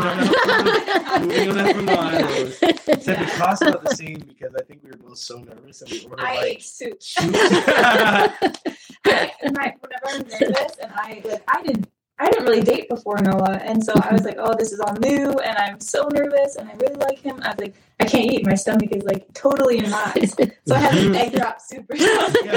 Moving 1.21 1.51
on 1.51 1.59
up 1.59 1.77
from 1.77 1.85
Milo's. 1.85 2.59
Except 2.63 3.21
it 3.21 3.29
cost 3.35 3.63
about 3.63 3.85
the 3.85 3.95
same 3.95 4.21
because 4.21 4.55
I 4.59 4.63
think 4.65 4.83
we 4.83 4.91
were 4.91 4.97
both 4.97 5.19
so 5.19 5.39
nervous 5.39 5.83
and 5.83 5.91
we 5.91 6.05
ordered 6.07 6.21
I 6.25 6.35
like 6.37 6.47
ate 6.47 6.63
soup. 6.63 7.03
soup. 7.03 7.31
I, 7.35 9.33
and 9.43 9.59
I, 9.59 9.75
whenever 9.79 10.07
I'm 10.07 10.23
nervous, 10.23 10.77
and 10.81 10.91
I 10.95 11.21
like, 11.25 11.43
I 11.49 11.63
didn't, 11.63 11.89
I 12.19 12.31
didn't 12.31 12.47
really 12.47 12.63
date 12.63 12.89
before 12.89 13.19
Noah, 13.19 13.61
and 13.63 13.85
so 13.85 13.93
I 14.01 14.15
was 14.15 14.25
like, 14.25 14.37
oh, 14.39 14.55
this 14.59 14.73
is 14.73 14.81
all 14.81 14.95
new, 14.95 15.33
and 15.33 15.59
I'm 15.59 15.79
so 15.81 16.09
nervous, 16.11 16.57
and 16.57 16.71
I 16.71 16.75
really 16.77 16.97
like 16.97 17.19
him. 17.19 17.39
I 17.43 17.51
was 17.51 17.59
like, 17.59 17.75
I 18.01 18.07
can't 18.07 18.33
eat. 18.33 18.47
My 18.47 18.55
stomach 18.55 18.91
is 18.93 19.03
like 19.03 19.33
totally 19.35 19.79
in 19.79 19.91
knots. 19.91 20.35
So 20.67 20.75
I 20.75 20.79
had 20.79 20.97
an 20.97 21.15
egg 21.15 21.35
drop 21.35 21.61
soup 21.61 21.85
or 21.91 21.97
something. 21.99 22.49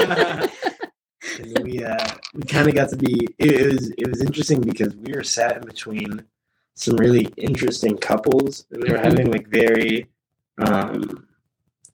and 1.38 1.58
we 1.64 1.84
uh, 1.84 2.06
we 2.34 2.42
kind 2.44 2.66
of 2.66 2.74
got 2.74 2.88
to 2.88 2.96
be 2.96 3.28
it, 3.38 3.52
it 3.52 3.72
was 3.72 3.90
it 3.90 4.08
was 4.08 4.22
interesting 4.22 4.62
because 4.62 4.96
we 4.96 5.12
were 5.12 5.22
sat 5.22 5.58
in 5.58 5.62
between 5.66 6.24
some 6.74 6.96
really 6.96 7.28
interesting 7.36 7.96
couples 7.96 8.66
and 8.70 8.82
they 8.82 8.92
were 8.92 8.98
having 8.98 9.30
like 9.30 9.46
very 9.48 10.06
um 10.58 11.26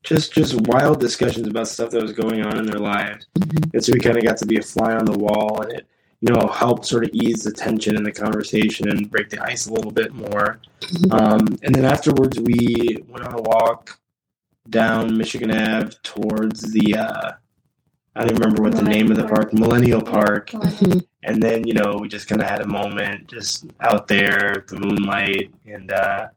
just 0.07 0.33
just 0.33 0.55
wild 0.69 1.01
discussions 1.01 1.47
about 1.49 1.69
stuff 1.69 1.91
that 1.91 2.01
was 2.01 2.13
going 2.13 2.45
on 2.45 2.59
in 2.59 2.65
their 2.65 2.79
lives. 2.79 3.27
And 3.75 3.85
so 3.85 3.93
we 3.93 3.99
kind 3.99 4.17
of 4.17 4.25
got 4.25 4.37
to 4.39 4.47
be 4.47 4.57
a 4.57 4.63
fly 4.63 4.95
on 4.95 5.05
the 5.05 5.19
wall, 5.19 5.61
and 5.63 5.73
it 5.73 5.87
you 6.21 6.33
know 6.33 6.47
helped 6.47 6.87
sort 6.87 7.05
of 7.05 7.11
ease 7.13 7.43
the 7.43 7.53
tension 7.53 7.97
in 7.97 8.05
the 8.05 8.13
conversation 8.13 8.89
and 8.89 9.11
break 9.11 9.29
the 9.29 9.43
ice 9.43 9.67
a 9.67 9.73
little 9.73 9.91
bit 9.91 10.15
more. 10.15 10.61
Um, 11.11 11.59
and 11.63 11.75
then 11.75 11.85
afterwards, 11.85 12.39
we 12.39 13.05
went 13.09 13.27
on 13.27 13.35
a 13.35 13.43
walk 13.43 13.99
down 14.71 15.17
Michigan 15.19 15.51
Ave 15.51 15.91
towards 16.03 16.73
the 16.73 16.97
uh, 16.97 17.33
I 18.17 18.21
don't 18.21 18.31
even 18.31 18.41
remember 18.43 18.63
what 18.63 18.75
the 18.75 18.83
name 18.83 19.11
of 19.11 19.17
the 19.19 19.29
park, 19.29 19.53
Millennium 19.53 20.01
Park. 20.01 20.53
And 21.23 21.43
then 21.43 21.67
you 21.67 21.75
know 21.75 21.99
we 22.01 22.09
just 22.09 22.29
kind 22.29 22.41
of 22.41 22.49
had 22.49 22.63
a 22.63 22.67
moment 22.67 23.29
just 23.29 23.67
out 23.81 24.09
there, 24.09 24.65
the 24.69 24.77
moonlight, 24.81 25.53
and 25.67 25.93
uh, 25.93 26.29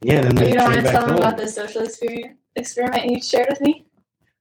yeah. 0.00 0.20
Then 0.22 0.34
we 0.34 0.48
You 0.48 0.54
don't 0.54 0.64
want 0.64 0.76
to 0.78 0.82
back 0.82 0.92
tell 0.94 1.06
them 1.06 1.16
about 1.18 1.36
the 1.36 1.46
social 1.48 1.82
experiment 1.82 2.36
experiment 2.56 3.10
you 3.10 3.22
shared 3.22 3.46
with 3.50 3.60
me? 3.60 3.86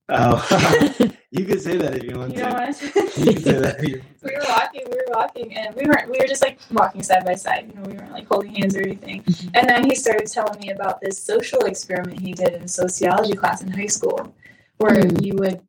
Oh, 0.09 0.35
you 1.31 1.45
can 1.45 1.59
say 1.59 1.77
that 1.77 1.95
if 1.97 2.03
you 2.03 2.17
want 2.17 2.33
You 2.33 2.39
don't 2.43 2.51
to. 2.51 2.57
want 2.57 2.75
to. 2.77 2.85
You 3.21 3.33
can 3.33 3.43
say 3.43 3.53
that. 3.59 3.79
If 3.79 3.87
you 3.89 4.01
we 4.23 4.31
were 4.35 4.43
walking, 4.49 4.81
we 4.89 4.97
were 4.97 5.13
walking, 5.13 5.55
and 5.55 5.75
we 5.75 5.83
weren't. 5.85 6.09
We 6.09 6.17
were 6.19 6.27
just 6.27 6.41
like 6.41 6.57
walking 6.71 7.03
side 7.03 7.23
by 7.25 7.35
side. 7.35 7.69
You 7.69 7.75
know, 7.79 7.87
we 7.89 7.93
weren't 7.97 8.11
like 8.11 8.27
holding 8.27 8.55
hands 8.55 8.75
or 8.75 8.81
anything. 8.81 9.23
Mhm. 9.23 9.51
And 9.53 9.69
then 9.69 9.83
he 9.89 9.95
started 9.95 10.27
telling 10.27 10.59
me 10.59 10.71
about 10.71 10.99
this 10.99 11.21
social 11.21 11.61
experiment 11.65 12.19
he 12.19 12.33
did 12.33 12.53
in 12.55 12.67
sociology 12.67 13.33
class 13.33 13.61
in 13.61 13.71
high 13.71 13.85
school, 13.97 14.33
where 14.77 14.95
Mm. 14.95 15.25
you 15.25 15.35
would, 15.35 15.61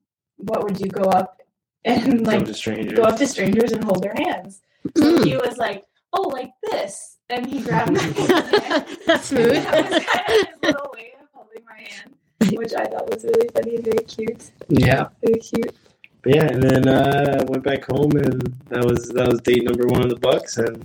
what 0.42 0.62
would 0.64 0.80
you 0.80 0.86
go 0.88 1.02
up 1.10 1.40
and 1.84 2.26
like 2.26 2.38
like 2.38 2.46
to 2.46 2.54
strangers. 2.54 2.96
go 2.98 3.02
up 3.04 3.16
to 3.18 3.26
strangers 3.26 3.72
and 3.72 3.82
hold 3.84 4.02
their 4.02 4.14
hands? 4.16 4.60
So 4.96 5.02
Mm. 5.18 5.24
he 5.24 5.36
was 5.36 5.56
like, 5.58 5.84
"Oh, 6.12 6.22
like 6.28 6.50
this," 6.70 7.18
and 7.30 7.46
he 7.46 7.60
grabbed 7.60 7.92
my 7.92 8.02
hand. 8.02 8.86
That's 9.06 9.26
smooth. 9.26 9.52
that 9.64 9.90
was 9.90 10.04
kind 10.04 10.26
of 10.26 10.34
his 10.36 10.46
little 10.62 10.90
way 10.94 11.14
of 11.20 11.26
holding 11.32 11.64
my 11.68 11.80
hand, 11.88 12.58
which 12.58 12.72
I 12.74 12.84
thought 12.86 13.08
was 13.12 13.24
really 13.24 13.48
funny 13.54 13.76
and 13.76 13.84
very 13.84 14.04
cute. 14.04 14.50
Yeah. 14.68 15.08
Very 15.24 15.38
cute. 15.40 15.74
But 16.22 16.34
yeah, 16.36 16.44
and 16.52 16.62
then 16.62 16.88
uh, 16.88 17.44
went 17.48 17.64
back 17.64 17.84
home, 17.84 18.12
and 18.16 18.42
that 18.68 18.84
was 18.84 19.08
that 19.10 19.28
was 19.28 19.40
date 19.40 19.64
number 19.64 19.86
one 19.86 20.02
of 20.02 20.10
the 20.10 20.16
Bucks, 20.20 20.58
and 20.58 20.84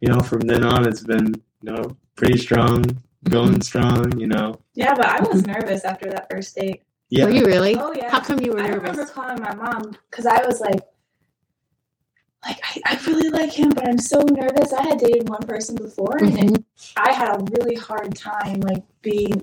you 0.00 0.08
know 0.08 0.20
from 0.20 0.40
then 0.40 0.62
on 0.64 0.86
it's 0.88 1.02
been 1.02 1.34
you 1.62 1.72
know 1.72 1.96
pretty 2.16 2.36
strong, 2.38 2.84
going 3.28 3.60
strong. 3.62 4.18
You 4.18 4.26
know. 4.28 4.58
Yeah, 4.74 4.94
but 4.94 5.06
I 5.06 5.20
was 5.20 5.46
nervous 5.46 5.84
after 5.84 6.10
that 6.10 6.26
first 6.30 6.54
date. 6.54 6.82
Yeah. 7.10 7.24
Were 7.24 7.30
you 7.30 7.46
really? 7.46 7.76
Oh 7.76 7.92
yeah. 7.92 8.10
How 8.10 8.20
come 8.20 8.40
you 8.40 8.52
were 8.52 8.58
nervous? 8.62 8.68
I 8.70 8.76
remember 8.76 8.96
nervous? 8.98 9.10
calling 9.10 9.40
my 9.40 9.54
mom 9.54 9.96
because 10.10 10.26
I 10.26 10.44
was 10.46 10.60
like, 10.60 10.80
like 12.44 12.60
I, 12.62 12.80
I 12.86 13.00
really 13.06 13.30
like 13.30 13.52
him, 13.52 13.70
but 13.70 13.88
I'm 13.88 13.98
so 13.98 14.20
nervous. 14.20 14.72
I 14.72 14.82
had 14.82 14.98
dated 14.98 15.28
one 15.28 15.42
person 15.42 15.76
before, 15.76 16.16
and 16.18 16.38
it, 16.38 16.52
Mhm. 16.52 16.64
I 16.96 17.12
had 17.12 17.28
a 17.40 17.44
really 17.58 17.76
hard 17.76 18.14
time 18.14 18.60
like 18.60 18.84
being 19.02 19.42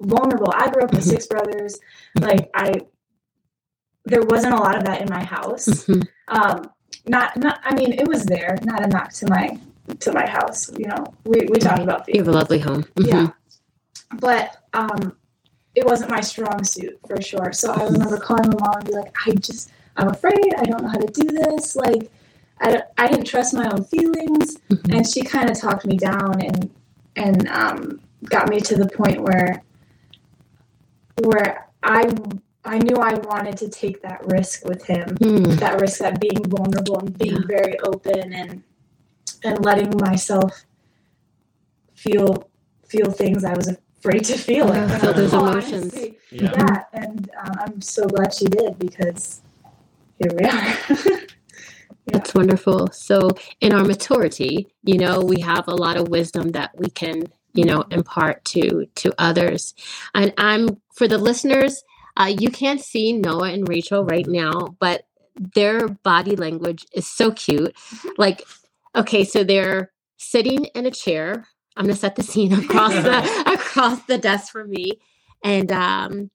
vulnerable. 0.00 0.52
I 0.54 0.70
grew 0.70 0.82
up 0.84 0.92
with 0.92 1.04
Mhm. 1.04 1.08
six 1.08 1.26
brothers. 1.26 1.78
Like 2.20 2.50
I, 2.54 2.80
there 4.04 4.22
wasn't 4.22 4.54
a 4.54 4.58
lot 4.58 4.76
of 4.76 4.84
that 4.84 5.00
in 5.02 5.08
my 5.10 5.24
house. 5.24 5.66
Mhm. 5.66 6.06
Um, 6.28 6.70
not 7.06 7.36
not. 7.36 7.60
I 7.64 7.74
mean, 7.74 7.92
it 7.94 8.06
was 8.08 8.24
there. 8.26 8.58
Not 8.62 8.82
enough 8.82 9.10
to 9.20 9.28
my 9.28 9.58
to 10.00 10.12
my 10.12 10.26
house. 10.28 10.70
You 10.78 10.86
know, 10.88 11.04
we 11.24 11.46
we 11.50 11.58
talked 11.58 11.80
about 11.82 12.08
You 12.08 12.20
have 12.20 12.28
a 12.28 12.32
lovely 12.32 12.58
home. 12.58 12.84
Yeah. 12.96 13.28
But 14.20 14.56
um, 14.74 15.16
it 15.74 15.84
wasn't 15.86 16.10
my 16.10 16.20
strong 16.20 16.64
suit 16.64 16.98
for 17.06 17.20
sure. 17.22 17.52
So 17.52 17.72
I 17.72 17.84
remember 17.84 18.18
calling 18.18 18.48
my 18.50 18.66
mom 18.66 18.74
and 18.78 18.86
be 18.86 18.92
like, 18.92 19.14
I 19.26 19.32
just, 19.34 19.70
I'm 19.96 20.08
afraid. 20.08 20.54
I 20.58 20.64
don't 20.64 20.82
know 20.82 20.88
how 20.88 20.98
to 20.98 21.06
do 21.12 21.28
this. 21.28 21.76
Like, 21.76 22.10
I, 22.60 22.82
I 22.98 23.08
didn't 23.08 23.26
trust 23.26 23.54
my 23.54 23.68
own 23.70 23.84
feelings. 23.84 24.56
Mhm. 24.70 24.96
And 24.96 25.06
she 25.06 25.22
kind 25.22 25.48
of 25.50 25.58
talked 25.58 25.86
me 25.86 25.96
down 25.96 26.40
and, 26.42 26.70
and 27.16 27.48
um, 27.48 28.00
got 28.24 28.48
me 28.48 28.60
to 28.60 28.76
the 28.76 28.88
point 28.88 29.20
where, 29.22 29.62
where 31.22 31.68
I, 31.82 32.12
I 32.64 32.78
knew 32.78 32.96
I 32.96 33.14
wanted 33.14 33.56
to 33.58 33.68
take 33.68 34.02
that 34.02 34.26
risk 34.26 34.64
with 34.66 34.84
him 34.84 35.16
Mm. 35.18 35.58
that 35.60 35.80
risk 35.80 36.02
at 36.02 36.20
being 36.20 36.44
vulnerable 36.44 36.98
and 36.98 37.16
being 37.18 37.46
very 37.46 37.78
open 37.80 38.32
and 38.34 38.62
and 39.42 39.64
letting 39.64 39.90
myself 39.98 40.64
feel 41.94 42.50
feel 42.86 43.10
things 43.10 43.44
I 43.44 43.54
was 43.54 43.74
afraid 44.00 44.24
to 44.24 44.36
feel. 44.36 44.66
Yeah, 44.74 44.98
feel 44.98 45.12
those 45.12 45.32
emotions. 45.32 45.92
honestly, 45.94 46.18
Yeah. 46.30 46.52
Yeah, 46.56 46.84
and 46.92 47.30
um, 47.38 47.52
I'm 47.60 47.80
so 47.80 48.06
glad 48.06 48.34
she 48.34 48.46
did 48.46 48.78
because 48.78 49.42
here 50.18 50.32
we 50.38 50.46
are. 50.46 50.76
That's 52.06 52.34
wonderful. 52.34 52.88
So, 52.92 53.30
in 53.60 53.72
our 53.72 53.84
maturity, 53.84 54.66
you 54.82 54.98
know, 54.98 55.20
we 55.20 55.40
have 55.42 55.68
a 55.68 55.74
lot 55.74 55.96
of 55.96 56.08
wisdom 56.08 56.50
that 56.52 56.70
we 56.76 56.88
can, 56.90 57.24
you 57.54 57.64
know, 57.64 57.84
impart 57.90 58.44
to 58.46 58.86
to 58.96 59.12
others. 59.18 59.74
And 60.14 60.32
I'm 60.36 60.80
for 60.94 61.06
the 61.06 61.18
listeners, 61.18 61.84
uh, 62.16 62.32
you 62.38 62.50
can't 62.50 62.80
see 62.80 63.12
Noah 63.12 63.50
and 63.52 63.68
Rachel 63.68 64.04
right 64.04 64.26
now, 64.26 64.76
but 64.80 65.04
their 65.54 65.88
body 65.88 66.36
language 66.36 66.86
is 66.92 67.06
so 67.06 67.30
cute. 67.30 67.74
Like, 68.18 68.42
okay, 68.94 69.24
so 69.24 69.44
they're 69.44 69.92
sitting 70.16 70.64
in 70.74 70.86
a 70.86 70.90
chair. 70.90 71.48
I'm 71.76 71.84
gonna 71.84 71.96
set 71.96 72.16
the 72.16 72.22
scene 72.22 72.52
across 72.52 72.92
the 72.92 73.42
across 73.54 74.02
the 74.04 74.18
desk 74.18 74.52
for 74.52 74.64
me, 74.64 75.00
and 75.44 75.70
um, 75.72 76.30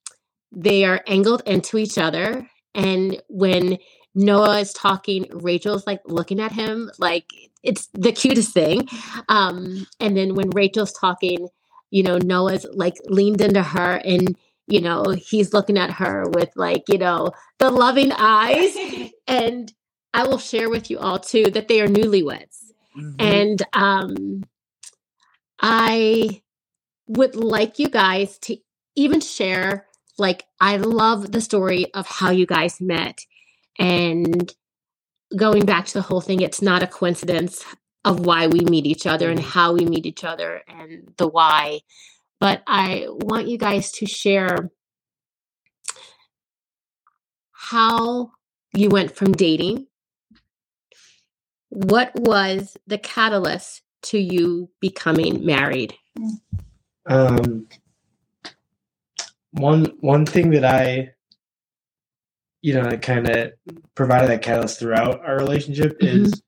they 0.51 0.86
are 0.86 1.01
angled 1.08 1.44
into 1.46 1.77
each 1.77 1.98
other. 1.98 2.50
And 2.74 3.22
when 3.30 3.77
Noah 4.15 4.60
is 4.60 4.74
talking, 4.74 5.25
Rachel's 5.32 5.86
like 5.88 6.01
looking 6.06 6.39
at 6.39 6.51
him 6.51 6.89
like 7.00 7.32
it's 7.63 7.88
the 7.94 8.12
cutest 8.12 8.54
thing. 8.54 8.88
Um, 9.30 9.88
and 10.00 10.15
then 10.15 10.36
when 10.36 10.50
Rachel's 10.51 10.94
talking, 10.94 11.48
you 11.89 12.04
know, 12.04 12.18
Noah's 12.18 12.65
like 12.74 12.96
leaned 13.06 13.42
into 13.42 13.63
her 13.63 14.01
and 14.06 14.36
you 14.68 14.82
know, 14.82 15.04
he's 15.15 15.54
looking 15.54 15.77
at 15.77 15.92
her 15.92 16.24
with 16.30 16.50
like, 16.56 16.84
you 16.88 16.98
know, 16.98 17.32
the 17.60 17.70
loving 17.70 18.12
eyes. 18.12 18.75
And 19.27 19.74
I 20.13 20.27
will 20.27 20.38
share 20.38 20.70
with 20.70 20.92
you 20.92 21.00
all 21.00 21.18
too 21.18 21.46
that 21.51 21.68
they 21.68 21.82
are 21.82 21.88
newlyweds. 21.88 22.72
Mhm. 22.96 23.15
And 23.18 23.63
um 23.74 24.44
I 25.68 26.44
would 27.08 27.36
like 27.36 27.80
you 27.80 27.90
guys 27.90 28.38
to 28.40 28.56
even 28.96 29.20
share 29.20 29.88
like 30.20 30.44
I 30.62 30.78
love 30.78 31.32
the 31.32 31.42
story 31.42 31.92
of 31.96 32.06
how 32.06 32.30
you 32.30 32.46
guys 32.46 32.80
met. 32.80 33.22
And 33.80 34.54
going 35.36 35.66
back 35.66 35.88
to 35.88 35.94
the 35.96 36.04
whole 36.04 36.22
thing 36.22 36.42
it's 36.42 36.62
not 36.62 36.84
a 36.84 36.88
coincidence 36.88 37.66
of 38.06 38.28
why 38.28 38.46
we 38.46 38.60
meet 38.60 38.86
each 38.86 39.08
other 39.08 39.32
and 39.32 39.40
Mhm. 39.40 39.44
how 39.44 39.74
we 39.74 39.86
meet 39.86 40.06
each 40.06 40.24
other 40.24 40.62
and 40.68 41.12
the 41.18 41.28
why. 41.28 41.82
But 42.40 42.62
I 42.68 43.08
want 43.10 43.48
you 43.48 43.58
guys 43.58 43.92
to 43.94 44.06
share 44.06 44.72
how 47.54 48.34
you 48.76 48.90
went 48.90 49.16
from 49.16 49.32
dating. 49.32 49.88
What 51.70 52.12
was 52.16 52.78
the 52.86 53.00
catalyst 53.00 53.82
to 54.06 54.18
you 54.20 54.70
becoming 54.80 55.46
married 55.46 55.94
Um, 57.08 57.68
one 59.52 59.86
one 60.00 60.26
thing 60.26 60.50
that 60.52 60.66
I, 60.66 61.12
you 62.62 62.74
know, 62.74 62.98
kind 62.98 63.30
of 63.30 63.54
provided 63.94 64.30
that 64.30 64.42
catalyst 64.42 64.80
throughout 64.80 65.24
our 65.24 65.38
relationship 65.38 66.00
Mhm. 66.00 66.08
is, 66.26 66.42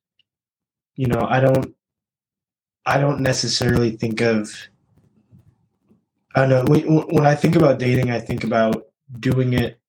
you 0.95 1.07
know, 1.07 1.21
I 1.29 1.39
don't, 1.39 1.75
I 2.85 2.99
don't 2.99 3.21
necessarily 3.21 3.91
think 3.91 4.21
of. 4.21 4.51
I 6.35 6.41
don't 6.45 6.49
know 6.49 6.65
when, 6.65 6.81
when 7.15 7.25
I 7.25 7.35
think 7.35 7.55
about 7.55 7.79
dating, 7.79 8.09
I 8.11 8.19
think 8.19 8.43
about 8.43 8.87
doing 9.19 9.53
it 9.53 9.79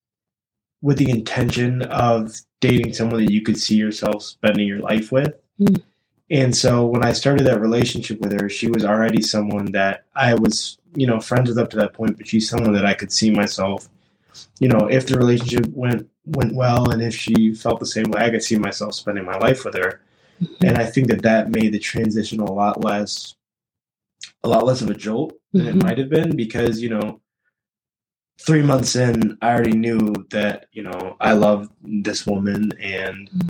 with 0.81 0.97
the 0.97 1.09
intention 1.09 1.81
of 1.83 2.39
dating 2.61 2.93
someone 2.93 3.25
that 3.25 3.31
you 3.31 3.41
could 3.41 3.57
see 3.57 3.75
yourself 3.75 4.23
spending 4.23 4.67
your 4.67 4.79
life 4.79 5.11
with. 5.11 5.33
Mm. 5.59 5.81
And 6.31 6.55
so 6.55 6.85
when 6.85 7.03
I 7.03 7.11
started 7.13 7.45
that 7.47 7.59
relationship 7.61 8.19
with 8.19 8.39
her, 8.39 8.49
she 8.49 8.67
was 8.67 8.85
already 8.85 9.21
someone 9.21 9.71
that 9.71 10.05
I 10.15 10.35
was, 10.35 10.77
you 10.95 11.07
know, 11.07 11.19
friends 11.19 11.49
with 11.49 11.57
up 11.57 11.69
to 11.71 11.77
that 11.77 11.93
point, 11.93 12.17
but 12.17 12.27
she's 12.27 12.47
someone 12.49 12.73
that 12.73 12.85
I 12.85 12.93
could 12.93 13.11
see 13.11 13.31
myself, 13.31 13.89
you 14.59 14.67
know, 14.67 14.87
if 14.89 15.07
the 15.07 15.17
relationship 15.17 15.67
went 15.73 16.07
went 16.25 16.53
well 16.53 16.91
and 16.91 17.01
if 17.01 17.15
she 17.15 17.55
felt 17.55 17.79
the 17.79 17.85
same 17.87 18.11
way, 18.11 18.21
I 18.21 18.29
could 18.29 18.43
see 18.43 18.57
myself 18.57 18.93
spending 18.93 19.25
my 19.25 19.37
life 19.37 19.65
with 19.65 19.73
her. 19.75 20.01
And 20.63 20.77
I 20.77 20.85
think 20.85 21.07
that 21.07 21.23
that 21.23 21.49
made 21.49 21.73
the 21.73 21.79
transition 21.79 22.39
a 22.39 22.51
lot 22.51 22.83
less 22.83 23.35
a 24.43 24.47
lot 24.47 24.65
less 24.65 24.81
of 24.81 24.89
a 24.89 24.93
jolt 24.93 25.33
than 25.53 25.65
Mhm. 25.65 25.69
it 25.69 25.83
might 25.83 25.97
have 25.97 26.09
been 26.09 26.35
because, 26.35 26.81
you 26.81 26.89
know, 26.89 27.19
3 28.41 28.61
months 28.61 28.95
in, 28.95 29.37
I 29.41 29.49
already 29.49 29.75
knew 29.77 30.13
that, 30.29 30.67
you 30.71 30.83
know, 30.83 31.17
I 31.19 31.33
love 31.33 31.69
this 31.83 32.25
woman 32.25 32.71
and 32.79 33.29
Mm. 33.31 33.49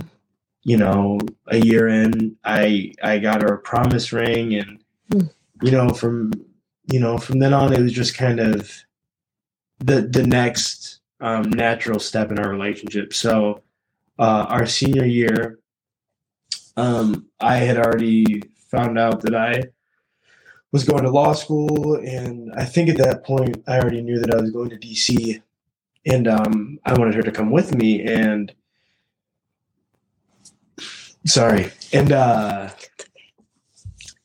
You 0.62 0.76
know, 0.76 1.18
a 1.48 1.58
year 1.58 1.88
in, 1.88 2.36
I 2.44 2.92
I 3.02 3.18
got 3.18 3.42
her 3.42 3.54
a 3.54 3.58
promise 3.58 4.12
ring, 4.12 4.54
and 4.54 4.78
Mm. 5.12 5.28
you 5.62 5.72
know, 5.72 5.88
from 5.90 6.32
you 6.92 7.00
know, 7.00 7.18
from 7.18 7.38
then 7.40 7.52
on, 7.54 7.72
it 7.72 7.80
was 7.80 7.92
just 7.92 8.16
kind 8.16 8.40
of 8.40 8.70
the 9.78 10.02
the 10.02 10.22
next 10.26 11.00
um, 11.20 11.50
natural 11.50 11.98
step 11.98 12.30
in 12.30 12.38
our 12.38 12.48
relationship. 12.50 13.12
So, 13.12 13.62
uh, 14.18 14.46
our 14.48 14.66
senior 14.66 15.04
year, 15.04 15.58
um, 16.76 17.26
I 17.40 17.56
had 17.56 17.76
already 17.76 18.42
found 18.70 18.98
out 18.98 19.20
that 19.22 19.34
I 19.34 19.64
was 20.72 20.84
going 20.84 21.02
to 21.02 21.10
law 21.10 21.32
school, 21.32 21.96
and 21.96 22.52
I 22.54 22.64
think 22.64 22.88
at 22.88 22.98
that 22.98 23.24
point 23.24 23.62
I 23.66 23.78
already 23.80 24.02
knew 24.02 24.18
that 24.20 24.34
I 24.34 24.40
was 24.40 24.50
going 24.52 24.70
to 24.70 24.78
DC, 24.78 25.42
and 26.06 26.28
um, 26.28 26.78
I 26.84 26.94
wanted 26.98 27.14
her 27.14 27.22
to 27.22 27.32
come 27.32 27.50
with 27.50 27.74
me. 27.74 28.02
And 28.04 28.52
sorry, 31.26 31.70
and 31.92 32.12
uh, 32.12 32.70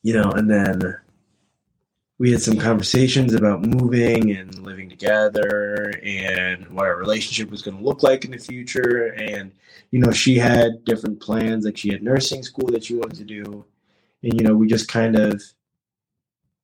you 0.04 0.14
know, 0.14 0.32
and 0.32 0.50
then 0.50 0.98
we 2.18 2.32
had 2.32 2.42
some 2.42 2.58
conversations 2.58 3.34
about 3.34 3.62
moving 3.62 4.32
and 4.32 4.58
living 4.60 4.90
together 4.90 5.94
and 6.04 6.66
what 6.70 6.86
our 6.86 6.98
relationship 6.98 7.52
was 7.52 7.62
going 7.62 7.78
to 7.78 7.84
look 7.84 8.04
like 8.04 8.24
in 8.24 8.32
the 8.32 8.38
future. 8.38 9.08
And 9.18 9.52
you 9.92 10.00
know 10.00 10.12
she 10.12 10.38
had 10.38 10.84
different 10.86 11.20
plans 11.20 11.66
like 11.66 11.78
she 11.78 11.90
had 11.90 12.04
nursing 12.04 12.44
school 12.44 12.68
that 12.70 12.86
she 12.86 12.96
wanted 12.96 13.18
to 13.18 13.25
do. 13.25 13.66
And 14.24 14.34
you 14.34 14.48
know 14.48 14.56
we 14.56 14.68
just 14.68 14.88
kind 14.88 15.18
of 15.18 15.42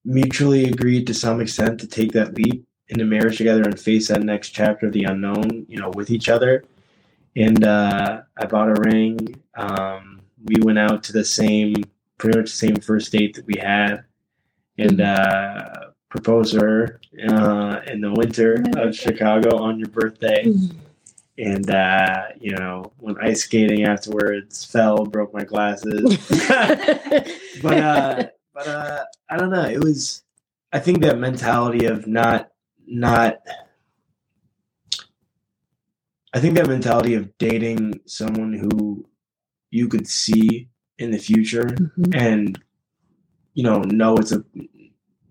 mutually 0.05 0.65
agreed 0.65 1.05
to 1.07 1.13
some 1.13 1.41
extent 1.41 1.79
to 1.79 1.87
take 1.87 2.13
that 2.13 2.33
leap 2.33 2.65
into 2.87 3.05
marriage 3.05 3.37
together 3.37 3.63
and 3.63 3.79
face 3.79 4.07
that 4.07 4.23
next 4.23 4.49
chapter 4.49 4.87
of 4.87 4.93
the 4.93 5.03
unknown 5.03 5.65
you 5.67 5.79
know 5.79 5.91
with 5.95 6.11
each 6.11 6.29
other. 6.29 6.63
And 7.35 7.63
uh, 7.63 8.21
i 8.37 8.45
bought 8.45 8.69
a 8.69 8.81
ring 8.81 9.41
um, 9.55 10.20
we 10.45 10.55
went 10.61 10.79
out 10.79 11.03
to 11.03 11.13
the 11.13 11.25
same 11.25 11.75
pretty 12.17 12.37
much 12.37 12.51
the 12.51 12.57
same 12.57 12.75
first 12.75 13.11
date 13.11 13.35
that 13.35 13.45
we 13.47 13.55
had 13.59 14.03
and 14.77 15.01
uh, 15.01 15.69
propose 16.09 16.51
her 16.51 16.99
uh, 17.27 17.81
in 17.87 18.01
the 18.01 18.11
winter 18.11 18.63
of 18.77 18.95
Chicago 18.95 19.57
on 19.57 19.79
your 19.79 19.89
birthday. 19.89 20.45
Mm. 20.45 20.75
And 21.37 21.69
uh, 21.71 22.23
you 22.39 22.51
know, 22.51 22.91
when 22.99 23.17
ice 23.19 23.43
skating 23.43 23.85
afterwards, 23.85 24.65
fell, 24.65 25.05
broke 25.05 25.33
my 25.33 25.43
glasses. 25.43 26.17
but 27.63 27.77
uh, 27.77 28.23
but 28.53 28.67
uh, 28.67 29.03
I 29.29 29.37
don't 29.37 29.49
know. 29.49 29.63
It 29.63 29.83
was, 29.83 30.23
I 30.71 30.79
think 30.79 31.01
that 31.01 31.17
mentality 31.17 31.85
of 31.85 32.05
not 32.05 32.51
not. 32.85 33.37
I 36.33 36.39
think 36.39 36.55
that 36.55 36.67
mentality 36.67 37.15
of 37.15 37.35
dating 37.39 38.01
someone 38.05 38.53
who 38.53 39.05
you 39.71 39.87
could 39.87 40.07
see 40.07 40.67
in 40.99 41.09
the 41.11 41.17
future 41.17 41.65
Mhm. 41.67 42.15
and 42.15 42.59
you 43.53 43.63
know 43.63 43.79
know 43.81 44.17
it's 44.17 44.31
a 44.31 44.43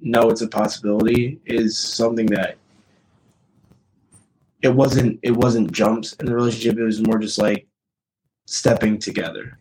know 0.00 0.30
it's 0.30 0.40
a 0.40 0.48
possibility 0.48 1.40
is 1.44 1.78
something 1.78 2.26
that 2.26 2.56
it 4.62 4.74
wasn't 4.74 5.18
it 5.22 5.30
wasn't 5.32 5.70
jumps 5.72 6.14
in 6.14 6.26
the 6.26 6.34
relationship 6.34 6.76
it 6.78 6.82
was 6.82 7.00
more 7.06 7.18
just 7.18 7.38
like 7.38 7.66
stepping 8.46 8.98
together 8.98 9.58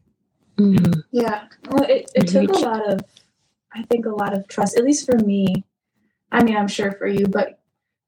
Mhm. 0.57 1.03
Yeah. 1.11 1.47
Well, 1.69 1.83
it, 1.83 2.11
it 2.15 2.27
took 2.27 2.49
a 2.49 2.59
lot 2.59 2.85
of, 2.91 2.99
I 3.73 3.83
think, 3.83 4.05
a 4.05 4.09
lot 4.09 4.33
of 4.33 4.45
trust, 4.49 4.77
at 4.77 4.83
least 4.83 5.05
for 5.09 5.17
me. 5.17 5.63
I 6.33 6.43
mean, 6.43 6.57
I'm 6.57 6.67
sure 6.67 6.91
for 6.91 7.07
you, 7.07 7.27
but 7.27 7.61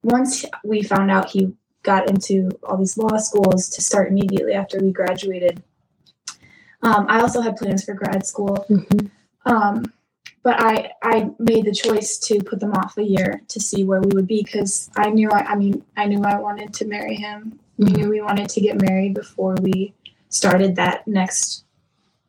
once 0.04 0.44
we 0.66 0.82
found 0.84 1.10
out 1.12 1.30
he 1.30 1.54
got 1.84 2.10
into 2.10 2.50
all 2.64 2.76
these 2.76 2.98
law 2.98 3.16
schools 3.16 3.70
to 3.70 3.82
start 3.82 4.10
immediately 4.10 4.52
after 4.52 4.80
we 4.80 4.92
graduated, 4.92 5.64
um, 6.84 7.06
I 7.10 7.22
also 7.22 7.42
had 7.42 7.58
plans 7.58 7.84
for 7.84 7.94
grad 7.94 8.26
school. 8.26 8.66
Mhm. 8.70 9.10
Um, 9.46 9.94
but 10.44 10.60
I, 10.60 10.92
I 11.04 11.30
made 11.38 11.66
the 11.66 11.74
choice 11.74 12.18
to 12.20 12.40
put 12.40 12.60
them 12.60 12.74
off 12.74 12.98
a 12.98 13.04
year 13.04 13.42
to 13.48 13.60
see 13.60 13.84
where 13.84 14.02
we 14.02 14.10
would 14.16 14.28
be 14.28 14.42
because 14.44 14.90
I 14.96 15.10
knew 15.12 15.30
I, 15.30 15.42
I 15.42 15.56
mean 15.56 15.84
I 15.98 16.06
knew 16.08 16.24
I 16.24 16.40
wanted 16.40 16.74
to 16.76 16.86
marry 16.86 17.16
him. 17.16 17.60
We 17.78 17.86
Mhm. 17.86 17.98
knew 17.98 18.10
we 18.10 18.22
wanted 18.22 18.50
to 18.50 18.62
get 18.62 18.82
married 18.82 19.14
before 19.14 19.56
we 19.62 19.94
started 20.30 20.76
that 20.78 21.08
next 21.08 21.66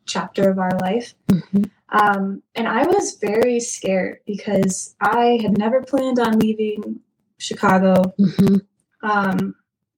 chapter 0.05 0.49
of 0.49 0.59
our 0.59 0.77
life. 0.81 1.15
Mhm. 1.27 1.69
Um, 1.89 2.41
and 2.55 2.67
I 2.67 2.85
was 2.85 3.15
very 3.21 3.59
scared 3.59 4.19
because 4.25 4.95
I 4.99 5.39
had 5.41 5.57
never 5.57 5.81
planned 5.81 6.19
on 6.19 6.39
leaving 6.39 6.99
Chicago 7.37 8.13
Mhm. 8.19 8.61
um, 9.01 9.55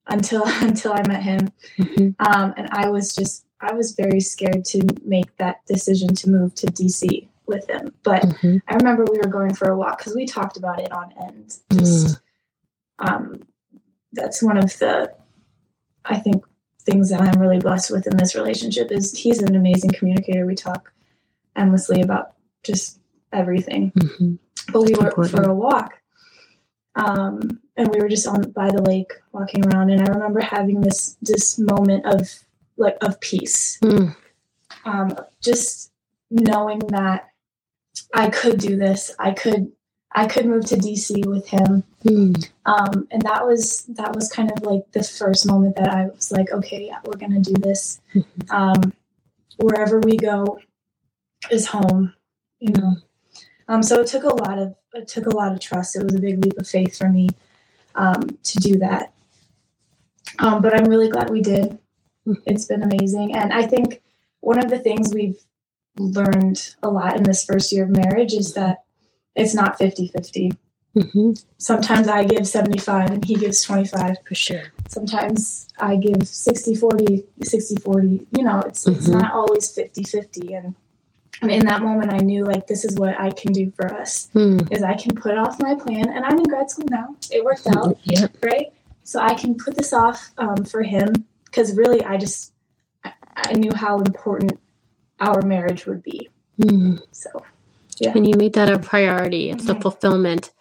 until 0.07 0.43
until 0.61 0.93
I 0.93 1.05
met 1.07 1.23
him. 1.23 1.49
Mhm. 1.77 2.15
Um, 2.19 2.53
and 2.57 2.69
I 2.71 2.89
was 2.89 3.13
just 3.15 3.44
I 3.61 3.73
was 3.73 3.91
very 3.93 4.19
scared 4.19 4.65
to 4.65 4.85
make 5.03 5.35
that 5.37 5.65
decision 5.65 6.13
to 6.15 6.29
move 6.29 6.53
to 6.55 6.67
DC 6.67 7.27
with 7.47 7.69
him. 7.69 7.93
But 8.03 8.21
Mhm. 8.23 8.61
I 8.67 8.75
remember 8.75 9.05
we 9.05 9.17
were 9.17 9.29
going 9.29 9.53
for 9.53 9.69
a 9.69 9.77
walk 9.77 9.99
because 9.99 10.15
we 10.15 10.25
talked 10.25 10.57
about 10.57 10.79
it 10.81 10.91
on 10.91 11.13
end. 11.25 11.57
Just 11.71 12.19
um, 12.99 13.41
that's 14.13 14.41
one 14.41 14.57
of 14.57 14.77
the 14.79 15.13
I 16.05 16.17
think 16.19 16.45
things 16.81 17.09
that 17.09 17.19
I'm 17.21 17.41
really 17.41 17.59
blessed 17.59 17.89
with 17.91 18.05
in 18.07 18.15
this 18.17 18.35
relationship 18.35 18.91
is 18.91 19.17
he's 19.17 19.41
an 19.41 19.55
amazing 19.55 19.89
communicator. 19.91 20.45
We 20.45 20.55
talk 20.55 20.93
endlessly 21.55 22.01
about 22.01 22.33
just 22.63 22.99
everything. 23.33 23.91
Mhm. 23.91 24.39
But 24.71 24.81
we 24.83 24.93
were 24.93 25.07
Important. 25.07 25.35
for 25.35 25.49
a 25.49 25.53
walk. 25.53 25.93
Um, 26.95 27.59
and 27.75 27.89
we 27.89 27.99
were 27.99 28.07
just 28.07 28.27
on 28.27 28.51
by 28.51 28.71
the 28.71 28.81
lake 28.81 29.11
walking 29.33 29.65
around 29.65 29.89
and 29.89 30.01
I 30.01 30.11
remember 30.11 30.39
having 30.39 30.79
this 30.81 31.17
this 31.21 31.59
moment 31.59 32.05
of 32.05 32.44
like 32.77 32.97
of 33.01 33.19
peace 33.21 33.79
Mm. 33.81 34.15
um, 34.85 35.15
just 35.41 35.91
knowing 36.31 36.79
that 36.89 37.29
I 38.13 38.29
could 38.29 38.59
do 38.59 38.75
this, 38.75 39.11
I 39.19 39.31
could 39.31 39.71
I 40.17 40.27
could 40.27 40.45
move 40.45 40.65
to 40.67 40.77
DC 40.77 41.25
with 41.25 41.47
him, 41.47 41.83
Mm. 42.05 42.49
um, 42.65 43.07
and 43.11 43.21
that 43.23 43.45
was 43.45 43.83
that 43.97 44.15
was 44.15 44.29
kind 44.31 44.49
of 44.51 44.63
like 44.63 44.89
the 44.91 45.03
first 45.03 45.45
moment 45.45 45.75
that 45.75 45.89
I 45.89 46.05
was 46.07 46.31
like, 46.31 46.51
okay, 46.51 46.85
yeah, 46.87 46.99
we're 47.05 47.17
gonna 47.17 47.39
do 47.41 47.53
this. 47.53 47.99
Um, 48.49 48.93
wherever 49.57 49.99
we 49.99 50.17
go 50.17 50.59
is 51.51 51.67
home, 51.67 52.13
you 52.59 52.71
know. 52.73 52.95
Um, 53.67 53.81
so 53.83 54.01
it 54.01 54.07
took 54.07 54.23
a 54.23 54.35
lot 54.35 54.57
of 54.59 54.75
it 54.93 55.07
took 55.07 55.25
a 55.25 55.35
lot 55.35 55.51
of 55.51 55.59
trust. 55.59 55.95
It 55.95 56.03
was 56.03 56.15
a 56.15 56.19
big 56.19 56.43
leap 56.43 56.57
of 56.57 56.67
faith 56.67 56.97
for 56.97 57.09
me 57.09 57.29
um, 57.95 58.37
to 58.43 58.57
do 58.59 58.77
that. 58.79 59.13
Um, 60.39 60.61
but 60.61 60.73
I'm 60.73 60.85
really 60.85 61.09
glad 61.09 61.29
we 61.29 61.41
did. 61.41 61.77
It's 62.45 62.65
been 62.65 62.83
amazing, 62.83 63.35
and 63.35 63.53
I 63.53 63.63
think 63.65 64.01
one 64.41 64.59
of 64.59 64.69
the 64.69 64.79
things 64.79 65.13
we've 65.13 65.39
learned 65.97 66.75
a 66.83 66.89
lot 66.89 67.15
in 67.17 67.23
this 67.23 67.45
first 67.45 67.71
year 67.71 67.83
of 67.85 67.89
marriage 67.89 68.33
is 68.33 68.53
that 68.53 68.83
it's 69.35 69.53
not 69.53 69.77
50-50 69.79 70.57
Mhm. 70.95 71.43
sometimes 71.57 72.07
i 72.07 72.23
give 72.23 72.47
75 72.47 73.09
and 73.11 73.25
he 73.25 73.35
gives 73.35 73.61
25 73.63 74.17
For 74.27 74.35
sure. 74.35 74.63
sometimes 74.87 75.67
i 75.79 75.95
give 75.97 76.19
60-40 76.19 77.23
60-40 77.43 78.25
you 78.37 78.43
know 78.43 78.59
it's 78.61 78.87
it's 78.87 79.07
Mhm. 79.07 79.21
not 79.21 79.33
always 79.33 79.69
50-50 79.73 80.53
and 80.57 80.75
and 81.41 81.51
in 81.51 81.65
that 81.65 81.81
moment 81.81 82.11
i 82.13 82.17
knew 82.17 82.43
like 82.45 82.67
this 82.67 82.83
is 82.85 82.95
what 82.95 83.17
i 83.19 83.29
can 83.31 83.51
do 83.53 83.71
for 83.75 83.93
us 83.93 84.29
Mm. 84.35 84.71
is 84.71 84.83
i 84.83 84.93
can 84.95 85.15
put 85.15 85.37
off 85.37 85.61
my 85.61 85.75
plan 85.75 86.09
and 86.09 86.23
i'm 86.25 86.37
in 86.37 86.43
grad 86.43 86.69
school 86.69 86.87
now 86.89 87.15
it 87.31 87.43
worked 87.43 87.67
out 87.67 87.97
Yep. 88.03 88.37
right 88.43 88.67
so 89.03 89.19
i 89.19 89.33
can 89.33 89.55
put 89.55 89.75
this 89.75 89.91
off 89.93 90.31
um, 90.37 90.63
for 90.65 90.81
him 90.83 91.09
because 91.55 91.75
really 91.77 92.03
i 92.03 92.17
just 92.17 92.51
I, 93.05 93.13
I 93.37 93.53
knew 93.53 93.71
how 93.73 93.99
important 93.99 94.59
our 95.19 95.41
marriage 95.41 95.85
would 95.85 96.03
be 96.03 96.29
Mm. 96.59 97.01
so 97.11 97.29
yeah. 97.97 98.11
And 98.15 98.27
you 98.27 98.35
made 98.37 98.53
that 98.53 98.69
a 98.69 98.77
priority. 98.79 99.49
It's 99.51 99.65
the 99.65 99.73
Mhm. 99.75 99.81
fulfillment 99.81 100.51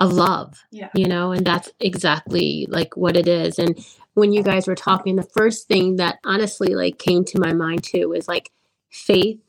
of 0.00 0.12
love. 0.12 0.64
Yeah. 0.72 0.88
You 0.94 1.06
know, 1.06 1.30
and 1.32 1.46
that's 1.46 1.70
exactly 1.80 2.66
like 2.68 2.96
what 2.96 3.16
it 3.16 3.28
is. 3.28 3.58
And 3.60 3.84
when 4.14 4.32
you 4.32 4.42
guys 4.42 4.66
were 4.66 4.74
talking, 4.74 5.14
the 5.16 5.22
first 5.22 5.68
thing 5.68 5.96
that 5.96 6.18
honestly 6.24 6.74
like 6.74 6.98
came 6.98 7.24
to 7.26 7.40
my 7.40 7.52
mind 7.52 7.84
too 7.84 8.12
is 8.12 8.26
like 8.26 8.50
faith, 8.90 9.40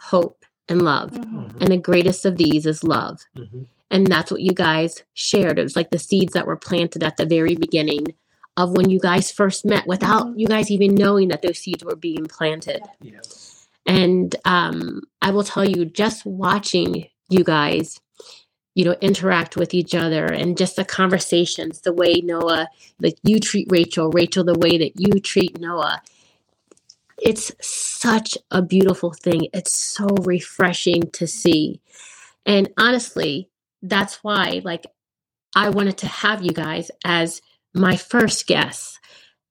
hope, 0.00 0.44
and 0.68 0.82
love. 0.82 1.10
Mhm. 1.10 1.60
And 1.60 1.72
the 1.72 1.76
greatest 1.76 2.24
of 2.24 2.36
these 2.36 2.66
is 2.66 2.84
love. 2.84 3.20
Mhm. 3.36 3.66
And 3.90 4.06
that's 4.06 4.30
what 4.30 4.40
you 4.42 4.52
guys 4.52 5.02
shared. 5.14 5.58
It 5.58 5.64
was 5.64 5.76
like 5.76 5.90
the 5.90 5.98
seeds 5.98 6.32
that 6.34 6.46
were 6.46 6.56
planted 6.56 7.02
at 7.02 7.16
the 7.16 7.26
very 7.26 7.56
beginning 7.56 8.14
of 8.56 8.76
when 8.76 8.90
you 8.90 8.98
guys 9.00 9.30
first 9.30 9.64
met 9.64 9.86
without 9.86 10.26
Mhm. 10.28 10.38
you 10.38 10.46
guys 10.46 10.70
even 10.70 10.94
knowing 10.94 11.28
that 11.28 11.42
those 11.42 11.58
seeds 11.58 11.84
were 11.84 11.96
being 11.96 12.26
planted. 12.26 12.82
yeah 13.02 13.20
And 13.86 14.36
um, 14.44 15.02
I 15.22 15.30
will 15.30 15.44
tell 15.44 15.68
you, 15.68 15.84
just 15.84 16.24
watching 16.26 17.08
you 17.28 17.42
guys, 17.44 18.00
you 18.74 18.84
know, 18.84 18.94
interact 19.00 19.56
with 19.56 19.74
each 19.74 19.94
other 19.94 20.26
and 20.26 20.56
just 20.56 20.76
the 20.76 20.84
conversations, 20.84 21.80
the 21.80 21.92
way 21.92 22.14
Noah, 22.22 22.68
like 23.00 23.16
you 23.24 23.40
treat 23.40 23.68
Rachel, 23.70 24.10
Rachel, 24.10 24.44
the 24.44 24.58
way 24.58 24.78
that 24.78 25.00
you 25.00 25.20
treat 25.20 25.58
Noah, 25.58 26.02
it's 27.18 27.52
such 27.60 28.36
a 28.50 28.62
beautiful 28.62 29.12
thing. 29.12 29.48
It's 29.52 29.76
so 29.76 30.06
refreshing 30.22 31.10
to 31.12 31.26
see. 31.26 31.80
And 32.46 32.70
honestly, 32.78 33.48
that's 33.82 34.22
why, 34.24 34.60
like, 34.64 34.84
I 35.54 35.70
wanted 35.70 35.98
to 35.98 36.06
have 36.06 36.42
you 36.42 36.52
guys 36.52 36.90
as 37.04 37.42
my 37.74 37.96
first 37.96 38.46
guess. 38.46 38.98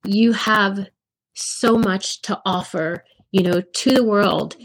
You 0.06 0.34
have 0.34 0.88
so 1.34 1.78
much 1.78 2.22
to 2.24 2.42
offer 2.46 3.04
you 3.32 3.44
know, 3.44 3.62
to 3.62 3.92
the 3.92 4.04
world. 4.04 4.56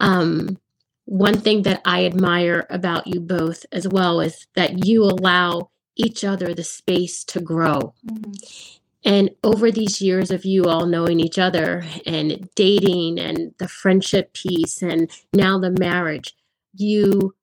Um, 0.00 0.58
one 1.04 1.40
thing 1.40 1.62
that 1.62 1.80
I 1.84 2.04
admire 2.04 2.66
about 2.70 3.06
you 3.06 3.20
both 3.20 3.64
as 3.72 3.88
well 3.88 4.20
is 4.20 4.46
that 4.54 4.86
you 4.86 5.04
allow 5.04 5.70
each 5.96 6.24
other 6.24 6.54
the 6.54 6.64
space 6.64 7.24
to 7.24 7.40
grow. 7.40 7.94
Mhm. 8.06 8.78
And 9.04 9.30
over 9.42 9.70
these 9.70 10.02
years 10.02 10.30
of 10.30 10.44
you 10.44 10.64
all 10.64 10.86
knowing 10.86 11.20
each 11.20 11.38
other 11.38 11.84
and 12.04 12.48
dating 12.54 13.18
and 13.18 13.54
the 13.58 13.68
friendship 13.68 14.32
piece 14.32 14.82
and 14.82 15.10
now 15.32 15.58
the 15.58 15.70
marriage, 15.70 16.34
you 16.74 17.34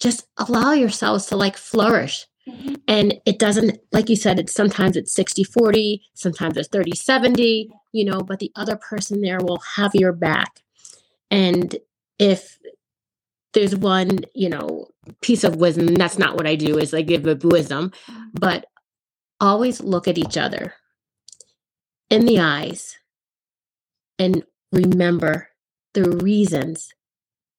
just 0.00 0.26
allow 0.36 0.72
yourselves 0.72 1.26
to 1.26 1.36
like 1.36 1.56
flourish. 1.56 2.26
Mhm. 2.48 2.82
And 2.88 3.20
it 3.24 3.38
doesn't, 3.38 3.78
like 3.92 4.08
you 4.08 4.16
said, 4.16 4.38
it's 4.38 4.54
sometimes 4.54 4.96
it's 4.96 5.12
60 5.12 5.44
40, 5.44 6.02
sometimes 6.14 6.56
it's 6.56 6.68
30 6.68 6.96
70, 6.96 7.70
you 7.92 8.04
know, 8.04 8.20
but 8.20 8.38
the 8.40 8.50
other 8.56 8.76
person 8.76 9.20
there 9.20 9.38
will 9.38 9.60
have 9.76 9.94
your 9.94 10.12
back. 10.12 10.60
And 11.30 11.76
if 12.18 12.58
there's 13.54 13.76
one, 13.76 14.20
you 14.34 14.48
know, 14.48 14.88
piece 15.20 15.44
of 15.44 15.56
wisdom, 15.56 15.86
that's 15.94 16.18
not 16.18 16.36
what 16.36 16.46
I 16.46 16.56
do, 16.56 16.78
is 16.78 16.94
I 16.94 17.02
give 17.02 17.26
a 17.26 17.38
wisdom, 17.42 17.92
but 18.32 18.66
always 19.40 19.80
look 19.80 20.08
at 20.08 20.18
each 20.18 20.36
other 20.36 20.74
in 22.10 22.26
the 22.26 22.40
eyes 22.40 22.96
and 24.18 24.44
remember 24.72 25.48
the 25.94 26.10
reasons 26.10 26.92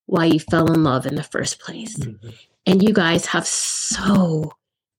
why 0.06 0.26
you 0.26 0.39
fell 0.39 0.72
in 0.72 0.84
love 0.84 1.06
in 1.06 1.15
the 1.15 1.24
first 1.24 1.60
place. 1.60 1.96
Mhm. 1.98 2.34
And 2.65 2.82
you 2.82 2.93
guys 2.93 3.28
have 3.28 3.46
so 3.48 4.54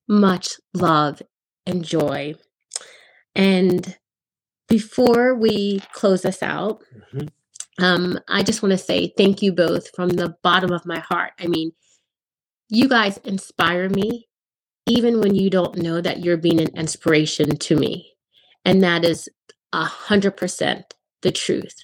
much 0.09 0.55
love 0.75 1.23
and 1.67 1.85
joy. 1.85 2.35
And 3.35 3.97
before 4.69 5.35
we 5.35 5.81
close 5.93 6.23
this 6.23 6.43
out, 6.43 6.83
Mhm. 7.13 7.31
um, 7.81 8.19
I 8.29 8.43
just 8.43 8.63
want 8.63 8.73
to 8.73 8.79
say 8.79 9.13
thank 9.17 9.43
you 9.43 9.53
both 9.53 9.91
from 9.95 10.11
the 10.11 10.37
bottom 10.43 10.73
of 10.73 10.87
my 10.87 11.01
heart. 11.01 11.33
I 11.39 11.47
mean, 11.49 11.73
you 12.69 12.89
guys 12.89 13.19
inspire 13.19 13.89
me, 13.89 14.29
even 14.87 15.21
when 15.21 15.35
you 15.35 15.51
don't 15.51 15.79
know 15.79 16.01
that 16.01 16.25
you're 16.25 16.37
being 16.39 16.61
an 16.61 16.77
inspiration 16.77 17.57
to 17.59 17.77
me. 17.77 18.13
And 18.65 18.83
that 18.83 19.05
is 19.05 19.29
a 19.73 19.85
hundred 19.85 20.37
percent 20.37 20.95
the 21.23 21.33
truth. 21.33 21.77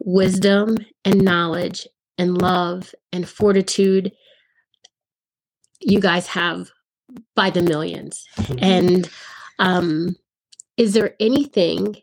Wisdom 0.00 0.78
and 1.04 1.22
knowledge 1.22 1.86
and 2.18 2.40
love 2.40 2.94
and 3.12 3.28
fortitude 3.28 4.12
you 5.80 6.00
guys 6.00 6.28
have 6.28 6.70
by 7.36 7.50
the 7.50 7.62
millions. 7.62 8.26
And 8.58 9.08
um, 9.58 10.16
is 10.76 10.94
there 10.94 11.14
anything 11.20 11.96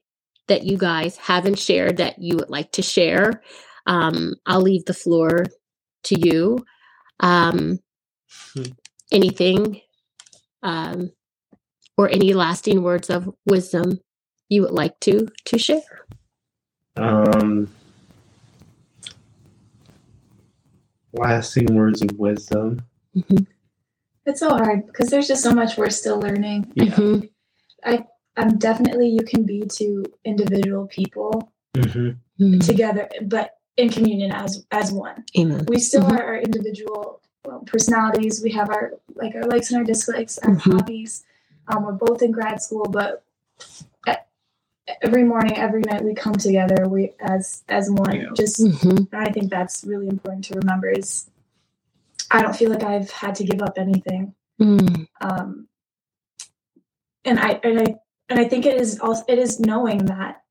that 0.47 0.63
you 0.63 0.77
guys 0.77 1.17
haven't 1.17 1.59
shared 1.59 1.97
that 1.97 2.19
you 2.19 2.37
would 2.37 2.49
like 2.49 2.71
to 2.73 2.81
share? 2.81 3.41
Um, 3.85 4.35
I'll 4.45 4.61
leave 4.61 4.85
the 4.85 4.93
floor 4.93 5.45
to 6.05 6.19
you. 6.19 6.65
Um, 7.19 7.79
Hmm. 8.53 8.63
anything 9.11 9.81
um, 10.63 11.11
or 11.97 12.09
any 12.09 12.33
lasting 12.33 12.83
words 12.83 13.09
of 13.09 13.29
wisdom 13.45 13.99
you 14.49 14.61
would 14.63 14.71
like 14.71 14.99
to 15.01 15.27
to 15.45 15.57
share? 15.57 15.81
Um, 16.97 17.69
lasting 21.13 21.75
words 21.75 22.01
of 22.01 22.11
wisdom. 22.17 22.81
It's 24.27 24.41
so 24.41 24.49
hard 24.49 24.85
because 24.85 25.07
there's 25.07 25.27
just 25.27 25.41
so 25.41 25.53
much 25.53 25.77
we're 25.77 25.89
still 25.89 26.19
learning. 26.19 26.69
Yeah. 26.75 26.85
Mhm, 26.87 27.29
Um, 28.39 28.59
definitely 28.59 29.09
you 29.09 29.23
can 29.25 29.43
be 29.45 29.63
two 29.65 30.03
individual 30.23 30.85
people 30.87 31.51
hmm 31.75 32.09
mhm. 32.39 32.63
together, 32.63 33.09
but 33.23 33.57
in 33.77 33.89
communion 33.89 34.31
as 34.31 34.63
as 34.71 34.91
one. 34.91 35.23
Amen. 35.39 35.65
We 35.67 35.79
still 35.79 36.03
Mhm. 36.03 36.11
are 36.11 36.23
our 36.23 36.37
individual 36.37 37.21
well, 37.45 37.61
personalities. 37.65 38.43
We 38.43 38.51
have 38.51 38.69
our 38.69 38.93
like 39.15 39.33
our 39.33 39.43
likes 39.53 39.71
and 39.71 39.77
our 39.79 39.83
dislikes, 39.85 40.37
our 40.39 40.53
Mhm. 40.55 40.71
hobbies. 40.73 41.23
Um, 41.69 41.83
we're 41.85 41.93
both 41.93 42.21
in 42.21 42.31
grad 42.31 42.61
school, 42.61 42.85
but 42.99 43.23
every 45.01 45.23
morning, 45.23 45.57
every 45.57 45.81
night, 45.81 46.03
we 46.03 46.13
come 46.13 46.33
together. 46.33 46.87
We 46.87 47.13
as 47.19 47.63
as 47.69 47.89
one. 47.89 48.15
Yeah. 48.15 48.29
Just 48.35 48.59
Mhm, 48.59 49.07
I 49.13 49.31
think 49.31 49.49
that's 49.49 49.83
really 49.83 50.07
important 50.07 50.43
to 50.45 50.53
remember. 50.59 50.89
Is 50.89 51.29
I 52.31 52.41
don't 52.41 52.55
feel 52.55 52.69
like 52.69 52.83
I've 52.83 53.09
had 53.11 53.35
to 53.35 53.43
give 53.43 53.61
up 53.61 53.77
anything. 53.77 54.33
mm, 54.61 55.07
um, 55.21 55.67
and 57.25 57.39
I 57.39 57.59
and 57.63 57.79
I 57.79 57.95
and 58.29 58.39
I 58.39 58.45
think 58.45 58.65
it 58.65 58.79
is 58.79 58.99
also 58.99 59.23
it 59.27 59.37
is 59.39 59.59
knowing 59.59 60.05
that 60.05 60.43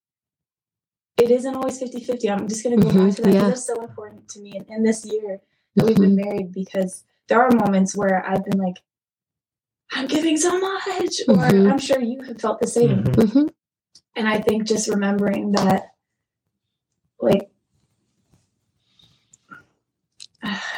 it 1.16 1.30
isn't 1.30 1.54
always 1.56 1.80
50-50. 1.80 2.30
I'm 2.30 2.46
just 2.48 2.62
gonna 2.62 2.76
go 2.76 2.88
Mhm, 2.88 3.06
back 3.06 3.16
to 3.16 3.22
that 3.22 3.32
yeah. 3.32 3.40
because 3.40 3.52
it's 3.58 3.66
so 3.66 3.80
important 3.82 4.28
to 4.30 4.40
me 4.40 4.52
and, 4.56 4.66
in 4.68 4.82
this 4.82 5.04
year 5.04 5.40
that 5.74 5.86
we've 5.86 5.96
been 5.96 6.14
married 6.16 6.52
because 6.52 7.04
there 7.28 7.40
are 7.42 7.50
moments 7.50 7.96
where 7.96 8.24
I've 8.28 8.44
been 8.44 8.58
like, 8.58 8.76
I'm 9.92 10.06
giving 10.06 10.36
so 10.36 10.58
much, 10.58 11.22
or 11.28 11.34
Mhm. 11.36 11.70
I'm 11.72 11.78
sure 11.78 12.00
you 12.00 12.22
have 12.22 12.40
felt 12.40 12.60
the 12.60 12.66
same. 12.66 13.02
Mhm. 13.04 13.14
mhm. 13.32 13.50
And 14.14 14.28
I 14.28 14.40
think 14.40 14.64
just 14.64 14.88
remembering 14.88 15.52
that, 15.52 15.94
like, 17.20 17.50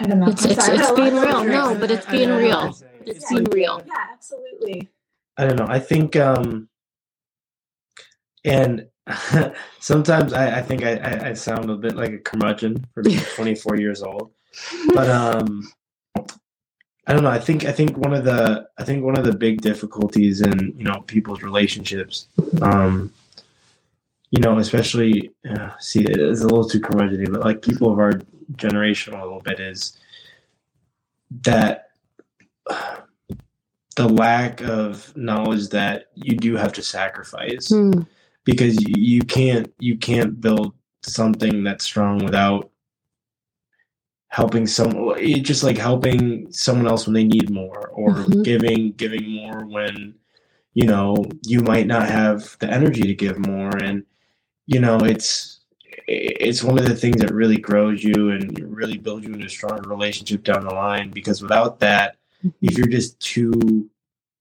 I 0.01 0.05
don't 0.07 0.21
know. 0.21 0.29
It's- 0.29 0.45
I'm 0.45 0.51
it's- 0.53 0.67
sorry, 0.67 0.79
it's 0.79 0.91
being 0.93 1.15
real. 1.17 1.45
No, 1.45 1.75
but 1.79 1.91
it's 1.91 2.07
I- 2.07 2.11
I 2.11 2.13
being 2.13 2.31
real. 2.31 2.79
It's 3.07 3.31
Yeah. 3.31 3.39
being 3.39 3.45
real. 3.51 3.83
Yeah, 3.87 4.05
absolutely. 4.13 4.89
I 5.37 5.47
don't 5.47 5.57
know. 5.57 5.67
I 5.69 5.79
think, 5.79 6.17
um, 6.17 6.69
and 8.45 8.87
sometimes 9.81 10.33
I, 10.33 10.59
I 10.59 10.63
think 10.63 10.85
I, 10.85 10.97
I, 10.97 11.29
I 11.31 11.33
sound 11.35 11.71
a 11.71 11.77
bit 11.77 11.97
like 11.97 12.13
a 12.13 12.19
curmudgeon 12.19 12.85
for 12.93 13.03
being 13.03 13.21
24 13.37 13.77
years 13.77 14.03
old, 14.03 14.33
but 14.95 15.09
um, 15.09 15.71
I 17.07 17.13
don't 17.15 17.23
know. 17.23 17.31
I 17.31 17.39
think 17.39 17.65
I 17.65 17.73
think 17.73 17.97
one 17.97 18.13
of 18.15 18.25
the 18.25 18.69
I 18.79 18.85
think 18.85 19.05
one 19.05 19.19
of 19.19 19.25
the 19.25 19.35
big 19.35 19.61
difficulties 19.63 20.41
in 20.43 20.75
you 20.77 20.85
know 20.85 21.01
people's 21.07 21.43
relationships, 21.43 22.29
um, 22.61 23.13
you 24.31 24.41
know, 24.43 24.59
especially 24.59 25.31
uh, 25.49 25.71
see 25.79 26.03
it's 26.05 26.41
a 26.43 26.45
little 26.45 26.69
too 26.69 26.81
curmudgeon, 26.81 27.33
but 27.33 27.41
like 27.41 27.63
people 27.63 27.91
of 27.93 27.99
our 27.99 28.21
generation 28.57 29.15
a 29.15 29.23
little 29.23 29.41
bit 29.41 29.61
is 29.61 29.99
that 31.45 31.91
the 33.97 34.09
lack 34.09 34.63
of 34.63 35.17
knowledge 35.17 35.69
that 35.71 36.07
you 36.15 36.37
do 36.37 36.57
have 36.57 36.73
to 36.75 36.83
sacrifice 36.83 37.69
Mm, 37.73 38.07
because 38.45 38.81
you, 38.83 38.95
you 38.97 39.23
can't 39.23 39.73
you 39.81 39.99
can't 39.99 40.41
build 40.41 40.75
something 41.05 41.65
that's 41.65 41.85
strong 41.85 42.19
without 42.25 42.71
helping 44.29 44.67
someone 44.67 45.19
just 45.43 45.65
like 45.65 45.79
helping 45.79 46.51
someone 46.53 46.89
else 46.89 47.07
when 47.07 47.15
they 47.15 47.25
need 47.25 47.51
more 47.51 47.89
or 47.89 48.15
Mhm. 48.15 48.45
giving 48.45 48.93
giving 48.93 49.29
more 49.31 49.67
when 49.67 50.15
you 50.75 50.87
know 50.87 51.17
you 51.47 51.61
might 51.61 51.87
not 51.87 52.09
have 52.09 52.57
the 52.61 52.71
energy 52.71 53.03
to 53.03 53.15
give 53.15 53.39
more 53.39 53.77
and 53.79 54.05
you 54.67 54.81
know 54.81 54.99
it's 54.99 55.58
it's 56.09 56.65
one 56.65 56.79
of 56.79 56.87
the 56.87 56.95
things 56.95 57.21
that 57.21 57.35
really 57.35 57.59
grows 57.59 58.03
you 58.03 58.31
and 58.31 58.59
really 58.75 58.97
builds 58.97 59.27
you 59.27 59.35
into 59.35 59.47
a 59.47 59.51
stronger 59.51 59.89
relationship 59.89 60.43
down 60.43 60.65
the 60.65 60.75
line 60.75 61.11
because 61.11 61.43
without 61.43 61.79
that 61.79 62.17
mm-hmm. 62.39 62.49
if 62.63 62.79
you're 62.79 62.87
just 62.87 63.21
two 63.21 63.89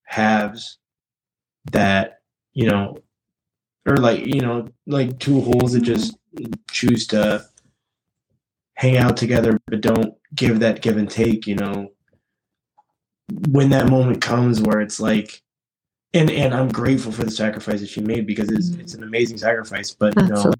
halves 0.03 0.77
that 1.71 2.21
you 2.53 2.69
know 2.69 2.97
or 3.85 3.97
like 3.97 4.25
you 4.25 4.39
know 4.39 4.65
like 4.85 5.19
two 5.19 5.41
holes 5.41 5.73
that 5.73 5.81
just 5.81 6.17
choose 6.71 7.05
to 7.05 7.45
hang 8.75 8.95
out 8.95 9.17
together 9.17 9.59
but 9.65 9.81
don't 9.81 10.13
give 10.35 10.61
that 10.61 10.81
give 10.81 10.95
and 10.95 11.09
take 11.09 11.45
you 11.45 11.55
know 11.55 11.91
when 13.49 13.69
that 13.69 13.89
moment 13.89 14.21
comes 14.21 14.61
where 14.61 14.79
it's 14.79 15.01
like 15.01 15.41
and 16.13 16.31
and 16.31 16.53
i'm 16.53 16.69
grateful 16.69 17.11
for 17.11 17.25
the 17.25 17.31
sacrifice 17.31 17.81
that 17.81 17.89
she 17.89 17.99
made 17.99 18.25
because 18.25 18.49
it's 18.49 18.69
mm-hmm. 18.69 18.79
it's 18.79 18.93
an 18.93 19.03
amazing 19.03 19.37
sacrifice 19.37 19.91
but 19.91 20.15
you 20.15 20.27
know. 20.27 20.53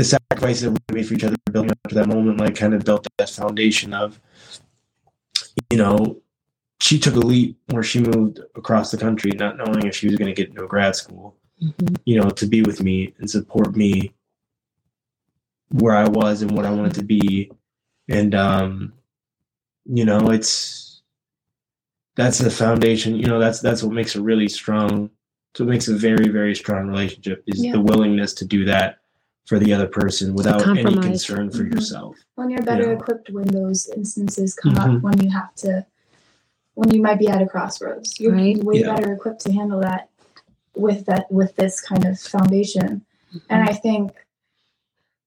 The 0.00 0.04
sacrifices 0.04 0.62
that 0.62 0.70
we 0.70 0.94
made 0.94 1.06
for 1.06 1.12
each 1.12 1.24
other 1.24 1.36
building 1.52 1.70
up 1.72 1.78
to 1.90 1.94
that 1.94 2.08
moment 2.08 2.40
like 2.40 2.56
kind 2.56 2.72
of 2.72 2.82
built 2.86 3.06
that 3.18 3.28
foundation 3.28 3.92
of 3.92 4.18
you 5.68 5.76
know 5.76 6.16
she 6.80 6.98
took 6.98 7.16
a 7.16 7.18
leap 7.18 7.58
where 7.66 7.82
she 7.82 8.00
moved 8.00 8.40
across 8.54 8.90
the 8.90 8.96
country 8.96 9.30
not 9.32 9.58
knowing 9.58 9.86
if 9.86 9.94
she 9.94 10.06
was 10.06 10.16
going 10.16 10.34
to 10.34 10.34
get 10.34 10.48
into 10.48 10.64
a 10.64 10.66
grad 10.66 10.96
school 10.96 11.36
Mhm, 11.62 11.94
you 12.06 12.18
know 12.18 12.30
to 12.30 12.46
be 12.46 12.62
with 12.62 12.80
me 12.82 13.12
and 13.18 13.28
support 13.30 13.76
me 13.76 14.14
where 15.72 15.94
i 15.94 16.08
was 16.08 16.40
and 16.40 16.50
what 16.52 16.64
i 16.64 16.70
wanted 16.70 16.94
to 16.94 17.04
be. 17.04 17.52
And 18.08 18.34
um 18.34 18.94
you 19.84 20.06
know 20.06 20.30
it's 20.30 21.02
that's 22.16 22.38
the 22.38 22.50
foundation 22.50 23.16
you 23.16 23.26
know 23.26 23.38
that's 23.38 23.60
that's 23.60 23.82
what 23.82 23.92
makes 23.92 24.16
a 24.16 24.22
really 24.22 24.48
strong 24.48 25.10
so 25.54 25.64
it 25.64 25.66
makes 25.66 25.88
a 25.88 25.94
very 25.94 26.28
very 26.28 26.54
strong 26.54 26.88
relationship 26.88 27.44
is 27.46 27.62
Yeah. 27.62 27.72
the 27.72 27.80
willingness 27.82 28.32
to 28.40 28.46
do 28.46 28.64
that 28.64 28.99
for 29.50 29.58
the 29.58 29.74
other 29.74 29.88
person 29.88 30.32
without 30.32 30.64
any 30.78 30.94
concern 30.96 31.50
for 31.50 31.64
Mhm. 31.64 31.74
yourself 31.74 32.16
when 32.36 32.50
you're 32.50 32.62
better 32.62 32.84
Yeah. 32.92 32.98
equipped 32.98 33.30
when 33.30 33.48
those 33.48 33.88
instances 33.88 34.54
come 34.54 34.76
Mhm. 34.76 34.96
up 34.96 35.02
when 35.02 35.20
you 35.20 35.28
have 35.28 35.52
to 35.56 35.84
when 36.74 36.94
you 36.94 37.02
might 37.02 37.18
be 37.18 37.26
at 37.26 37.42
a 37.42 37.46
crossroads 37.46 38.20
you're 38.20 38.32
Right. 38.32 38.56
way 38.62 38.78
Yeah. 38.78 38.94
better 38.94 39.12
equipped 39.12 39.40
to 39.46 39.52
handle 39.52 39.80
that 39.80 40.08
with 40.76 41.04
that 41.06 41.30
with 41.32 41.56
this 41.56 41.80
kind 41.80 42.04
of 42.06 42.20
foundation 42.20 43.04
and 43.48 43.68
i 43.68 43.72
think 43.72 44.12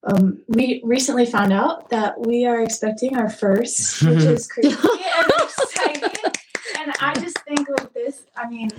um, 0.05 0.41
we 0.47 0.81
recently 0.85 1.25
found 1.25 1.51
out 1.51 1.89
that 1.89 2.19
we 2.25 2.45
are 2.45 2.61
expecting 2.61 3.17
our 3.17 3.29
first 3.29 4.01
which 4.03 4.23
is 4.23 4.47
crazy 4.51 4.69
and 4.69 5.31
exciting 5.43 6.31
and 6.79 6.93
i 7.01 7.13
just 7.19 7.37
think 7.39 7.67
like 7.67 7.93
this 7.93 8.23
i 8.37 8.49
mean 8.49 8.69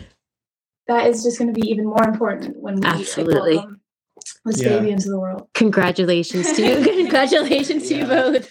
that 0.88 1.06
is 1.06 1.22
just 1.22 1.38
going 1.38 1.52
to 1.52 1.58
be 1.60 1.68
even 1.70 1.84
more 1.84 2.04
important 2.04 2.56
when 2.56 2.76
we 2.76 2.86
Absolutely. 2.86 3.56
welcome 3.56 3.80
this 4.44 4.60
Yeah. 4.62 4.78
baby 4.78 4.90
into 4.92 5.08
the 5.08 5.18
world 5.18 5.48
Congratulations 5.54 6.52
to 6.52 6.62
you. 6.66 6.84
Congratulations 7.02 7.88
to 7.88 7.94
you 7.96 8.06
both. 8.06 8.48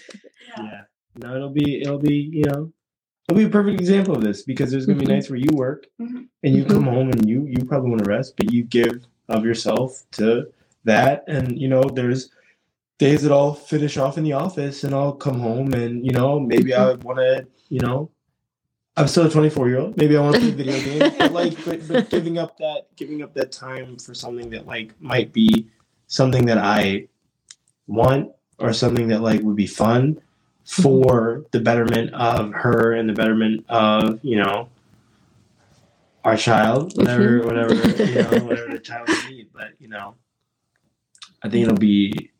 yeah 0.58 0.82
no 1.22 1.36
it'll 1.36 1.50
be 1.50 1.80
it'll 1.82 1.98
be 1.98 2.14
you 2.32 2.44
know 2.44 2.72
it'll 3.28 3.38
be 3.38 3.44
a 3.44 3.48
perfect 3.48 3.80
example 3.80 4.14
of 4.16 4.22
this 4.22 4.42
because 4.42 4.70
there's 4.70 4.86
gonna 4.86 4.98
Mhm. 5.00 5.06
be 5.06 5.12
nights 5.14 5.30
where 5.30 5.38
you 5.38 5.50
work 5.54 5.86
Mhm. 6.00 6.26
and 6.42 6.54
you 6.56 6.64
come 6.64 6.84
home 6.84 7.10
and 7.10 7.28
you 7.28 7.46
you 7.46 7.64
probably 7.64 7.90
want 7.90 8.04
to 8.04 8.10
rest, 8.10 8.34
but 8.36 8.52
you 8.52 8.64
give 8.64 9.04
of 9.28 9.44
yourself 9.44 10.04
to 10.12 10.46
that, 10.84 11.24
and 11.28 11.58
you 11.58 11.68
know 11.68 11.82
there's 11.82 12.30
days 12.98 13.22
that 13.22 13.32
I'll 13.32 13.54
finish 13.54 13.96
off 13.96 14.18
in 14.18 14.24
the 14.24 14.34
office 14.34 14.84
and 14.84 14.94
I'll 14.94 15.12
come 15.14 15.40
home 15.40 15.72
and 15.72 16.04
you 16.04 16.12
know 16.12 16.38
maybe 16.38 16.74
I 16.74 16.92
want 16.94 17.18
to 17.18 17.46
you 17.70 17.80
know 17.80 18.10
I'm 18.96 19.08
still 19.08 19.26
a 19.26 19.30
24 19.30 19.68
year 19.68 19.78
old. 19.80 19.96
Maybe 19.96 20.16
I 20.16 20.20
want 20.20 20.34
to 20.36 20.40
play 20.40 20.50
video 20.52 20.78
games, 20.80 21.14
but 21.18 21.32
like, 21.32 21.64
but, 21.64 21.88
but 21.88 22.10
giving 22.16 22.38
up 22.38 22.56
that 22.58 22.82
giving 22.96 23.22
up 23.22 23.32
that 23.34 23.50
time 23.50 23.96
for 23.96 24.14
something 24.14 24.50
that 24.50 24.66
like 24.66 24.92
might 25.00 25.32
be 25.32 25.66
something 26.14 26.46
that 26.46 26.58
I 26.58 27.08
want 27.88 28.30
or 28.58 28.72
something 28.72 29.08
that 29.08 29.20
like 29.20 29.40
would 29.42 29.56
be 29.56 29.66
fun 29.66 30.20
for 30.64 31.44
the 31.50 31.58
betterment 31.60 32.14
of 32.14 32.52
her 32.52 32.92
and 32.92 33.08
the 33.08 33.12
betterment 33.12 33.64
of 33.68 34.20
you 34.22 34.36
know 34.42 34.68
our 36.24 36.36
child, 36.36 36.96
whatever, 36.96 37.40
Mhm. 37.40 37.44
whatever, 37.44 37.74
you 37.74 38.14
know, 38.14 38.44
whatever 38.46 38.72
the 38.72 38.78
child 38.78 39.08
would 39.08 39.30
need. 39.30 39.48
But 39.52 39.70
you 39.78 39.88
know, 39.88 40.14
I 41.42 41.48
think 41.48 41.64
it'll 41.66 41.76
be. 41.76 42.30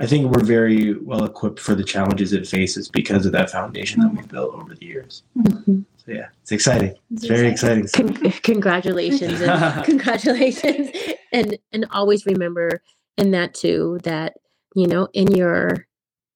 I 0.00 0.06
think 0.06 0.30
we're 0.32 0.44
very 0.44 0.94
well 0.94 1.24
equipped 1.24 1.58
for 1.58 1.74
the 1.74 1.82
challenges 1.82 2.32
it 2.32 2.46
faces 2.46 2.88
because 2.88 3.26
of 3.26 3.32
that 3.32 3.50
foundation 3.50 4.00
that 4.02 4.14
we've 4.14 4.28
built 4.28 4.54
over 4.54 4.72
the 4.72 4.86
years. 4.86 5.24
Mhm. 5.36 5.84
So 5.96 6.12
yeah, 6.12 6.28
it's 6.42 6.52
exciting. 6.52 6.90
It's 7.10 7.24
It's 7.24 7.26
very 7.26 7.48
exciting. 7.48 7.88
Con- 7.92 8.14
congratulations 8.52 9.40
and 9.40 9.84
congratulations 9.90 10.90
and 11.32 11.58
and 11.72 11.86
always 11.90 12.24
remember 12.26 12.80
in 13.18 13.32
that 13.32 13.54
too 13.54 13.98
that 14.04 14.34
you 14.74 14.86
know 14.86 15.08
in 15.12 15.28
your 15.32 15.86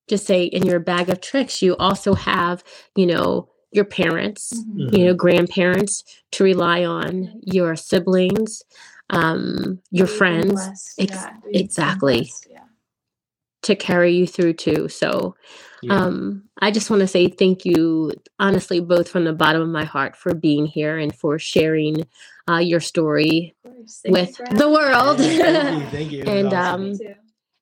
just 0.08 0.26
say 0.26 0.44
in 0.44 0.66
your 0.66 0.80
bag 0.80 1.08
of 1.10 1.20
tricks 1.20 1.62
you 1.62 1.76
also 1.76 2.14
have 2.14 2.62
you 2.96 3.06
know 3.06 3.48
your 3.72 3.84
parents 3.86 4.52
Mhm. 4.54 4.92
you 4.98 5.04
know 5.06 5.14
grandparents 5.14 6.04
to 6.32 6.44
rely 6.44 6.84
on 6.84 7.40
your 7.42 7.76
siblings 7.76 8.62
um 9.10 9.80
your 9.90 10.06
friends 10.08 10.52
blessed, 10.52 10.94
Ex- 11.00 11.16
yeah, 11.16 11.36
exactly. 11.52 12.18
blessed, 12.18 12.46
yeah. 12.50 12.64
To 13.62 13.74
carry 13.76 14.12
you 14.14 14.26
through 14.26 14.52
too 14.54 14.88
so 14.88 15.34
Yeah. 15.82 15.96
um 16.04 16.44
i 16.60 16.70
just 16.70 16.90
want 16.90 17.00
to 17.00 17.06
say 17.06 17.28
thank 17.28 17.64
you 17.64 18.12
honestly 18.38 18.80
both 18.80 19.08
from 19.08 19.24
the 19.24 19.32
bottom 19.32 19.62
of 19.62 19.68
my 19.68 19.84
heart 19.84 20.16
for 20.16 20.34
being 20.34 20.66
here 20.66 20.98
and 20.98 21.14
for 21.14 21.38
sharing 21.38 22.06
uh, 22.50 22.58
your 22.58 22.80
story 22.80 23.54
Of 23.64 23.72
you 24.04 24.12
with 24.12 24.36
the 24.50 24.68
world 24.68 25.20
Yeah, 25.20 25.46
thank 25.46 25.80
you. 25.82 25.86
Thank 25.96 26.12
you. 26.12 26.22
And, 26.24 26.52
awesome. 26.52 26.82
um, 26.92 26.98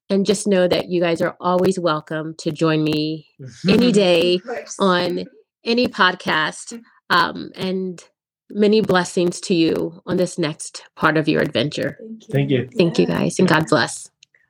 and 0.09 0.27
just 0.27 0.47
know 0.47 0.67
that 0.67 0.89
you 0.89 1.01
guys 1.01 1.21
are 1.23 1.37
always 1.39 1.79
welcome 1.79 2.35
to 2.39 2.51
join 2.51 2.83
me 2.83 3.29
any 3.69 3.93
day 3.93 4.41
on 4.79 5.25
any 5.65 5.87
podcast 5.87 6.83
um, 7.11 7.51
and 7.55 8.03
many 8.51 8.81
blessings 8.81 9.39
to 9.43 9.55
you 9.55 10.01
on 10.07 10.17
this 10.17 10.39
next 10.39 10.85
part 10.97 11.17
of 11.19 11.29
your 11.29 11.43
adventure 11.43 11.99
Thank 12.01 12.29
you. 12.29 12.33
Thank 12.33 12.51
you. 12.51 12.69
thank 12.77 12.99
you 12.99 13.07
guys 13.07 13.39
and 13.39 13.47
god 13.49 13.69
bless 13.69 14.09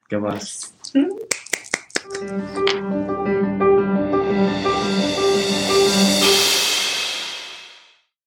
God 0.09 0.21
bless. 0.23 0.73
Yes. 0.95 1.31
Thank 2.21 2.55
you. 2.55 3.10